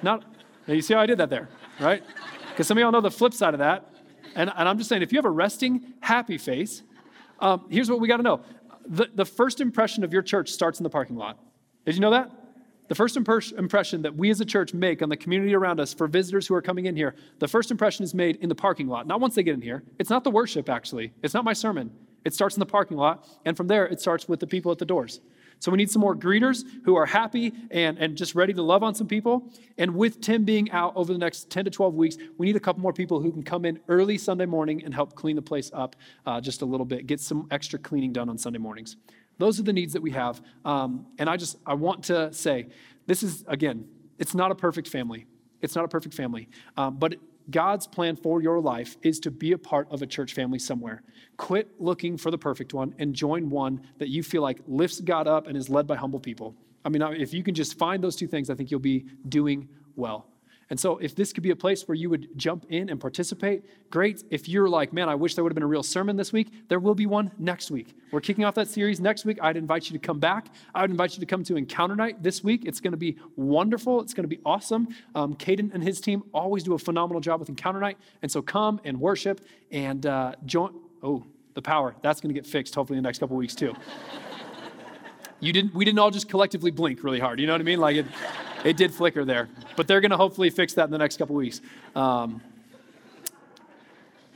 [0.02, 0.26] Not,
[0.66, 2.04] you see how I did that there, right?
[2.50, 3.94] Because some of y'all know the flip side of that.
[4.34, 6.82] And, and I'm just saying, if you have a resting, happy face,
[7.40, 8.42] um, here's what we got to know
[8.88, 11.40] the, the first impression of your church starts in the parking lot.
[11.86, 12.32] Did you know that?
[12.88, 16.08] The first impression that we as a church make on the community around us for
[16.08, 19.08] visitors who are coming in here, the first impression is made in the parking lot,
[19.08, 19.84] not once they get in here.
[19.98, 21.12] It's not the worship, actually.
[21.24, 21.92] It's not my sermon.
[22.26, 24.78] It starts in the parking lot, and from there, it starts with the people at
[24.78, 25.20] the doors.
[25.60, 28.84] So we need some more greeters who are happy and, and just ready to love
[28.84, 29.52] on some people.
[29.78, 32.60] And with Tim being out over the next 10 to 12 weeks, we need a
[32.60, 35.72] couple more people who can come in early Sunday morning and help clean the place
[35.74, 35.96] up
[36.26, 38.98] uh, just a little bit, get some extra cleaning done on Sunday mornings.
[39.38, 40.42] Those are the needs that we have.
[40.64, 42.68] Um, and I just, I want to say,
[43.06, 43.88] this is, again,
[44.18, 45.26] it's not a perfect family.
[45.62, 46.48] It's not a perfect family.
[46.78, 47.16] Um, but
[47.50, 51.04] God's plan for your life is to be a part of a church family somewhere.
[51.38, 55.28] Quit looking for the perfect one and join one that you feel like lifts God
[55.28, 56.56] up and is led by humble people.
[56.84, 59.70] I mean, if you can just find those two things, I think you'll be doing
[59.96, 60.28] well.
[60.70, 63.64] And so, if this could be a place where you would jump in and participate,
[63.92, 64.24] great.
[64.32, 66.52] If you're like, man, I wish there would have been a real sermon this week,
[66.70, 67.96] there will be one next week.
[68.12, 69.38] We're kicking off that series next week.
[69.42, 70.48] I'd invite you to come back.
[70.74, 72.66] I would invite you to come to Encounter Night this week.
[72.66, 74.02] It's going to be wonderful.
[74.02, 74.88] It's going to be awesome.
[75.14, 77.98] Um, Caden and his team always do a phenomenal job with Encounter Night.
[78.22, 79.42] And so, come and worship
[79.72, 80.74] and uh, join.
[81.04, 81.96] Oh, the power.
[82.02, 83.74] That's going to get fixed hopefully in the next couple weeks, too.
[85.46, 87.40] you didn't, we didn't all just collectively blink really hard.
[87.40, 87.80] You know what I mean?
[87.80, 88.06] Like it
[88.66, 89.48] it did flicker there.
[89.76, 91.62] But they're going to hopefully fix that in the next couple weeks.
[91.96, 92.42] Um,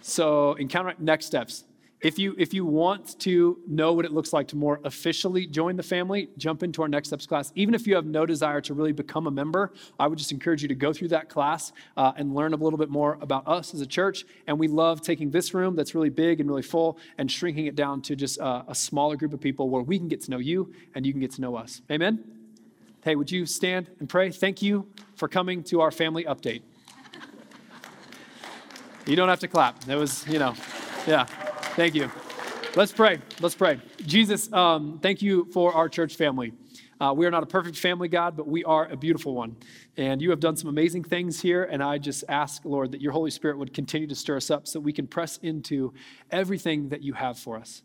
[0.01, 1.64] so, encounter next steps.
[2.02, 5.76] If you, if you want to know what it looks like to more officially join
[5.76, 7.52] the family, jump into our Next Steps class.
[7.56, 10.62] Even if you have no desire to really become a member, I would just encourage
[10.62, 13.74] you to go through that class uh, and learn a little bit more about us
[13.74, 14.24] as a church.
[14.47, 17.76] And we love taking this room that's really big and really full and shrinking it
[17.76, 20.38] down to just uh, a smaller group of people where we can get to know
[20.38, 21.82] you and you can get to know us.
[21.91, 22.24] Amen?
[23.04, 24.32] Hey, would you stand and pray?
[24.32, 26.62] Thank you for coming to our family update.
[29.06, 29.84] You don't have to clap.
[29.86, 30.54] That was, you know,
[31.06, 31.26] yeah.
[31.80, 32.11] Thank you.
[32.75, 33.19] Let's pray.
[33.39, 33.80] Let's pray.
[34.05, 36.51] Jesus, um, thank you for our church family.
[36.99, 39.55] Uh, we are not a perfect family, God, but we are a beautiful one.
[39.95, 41.63] And you have done some amazing things here.
[41.63, 44.67] And I just ask, Lord, that your Holy Spirit would continue to stir us up
[44.67, 45.93] so we can press into
[46.32, 47.82] everything that you have for us.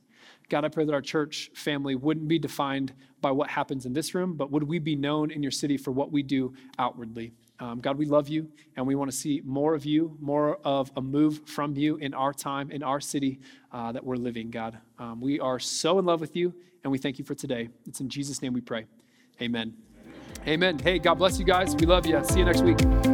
[0.48, 4.12] God, I pray that our church family wouldn't be defined by what happens in this
[4.12, 7.32] room, but would we be known in your city for what we do outwardly?
[7.60, 10.90] Um, God, we love you and we want to see more of you, more of
[10.96, 13.38] a move from you in our time, in our city
[13.72, 14.78] uh, that we're living, God.
[14.98, 16.52] Um, we are so in love with you
[16.82, 17.68] and we thank you for today.
[17.86, 18.86] It's in Jesus' name we pray.
[19.40, 19.74] Amen.
[20.46, 20.78] Amen.
[20.78, 21.74] Hey, God bless you guys.
[21.76, 22.22] We love you.
[22.24, 23.13] See you next week.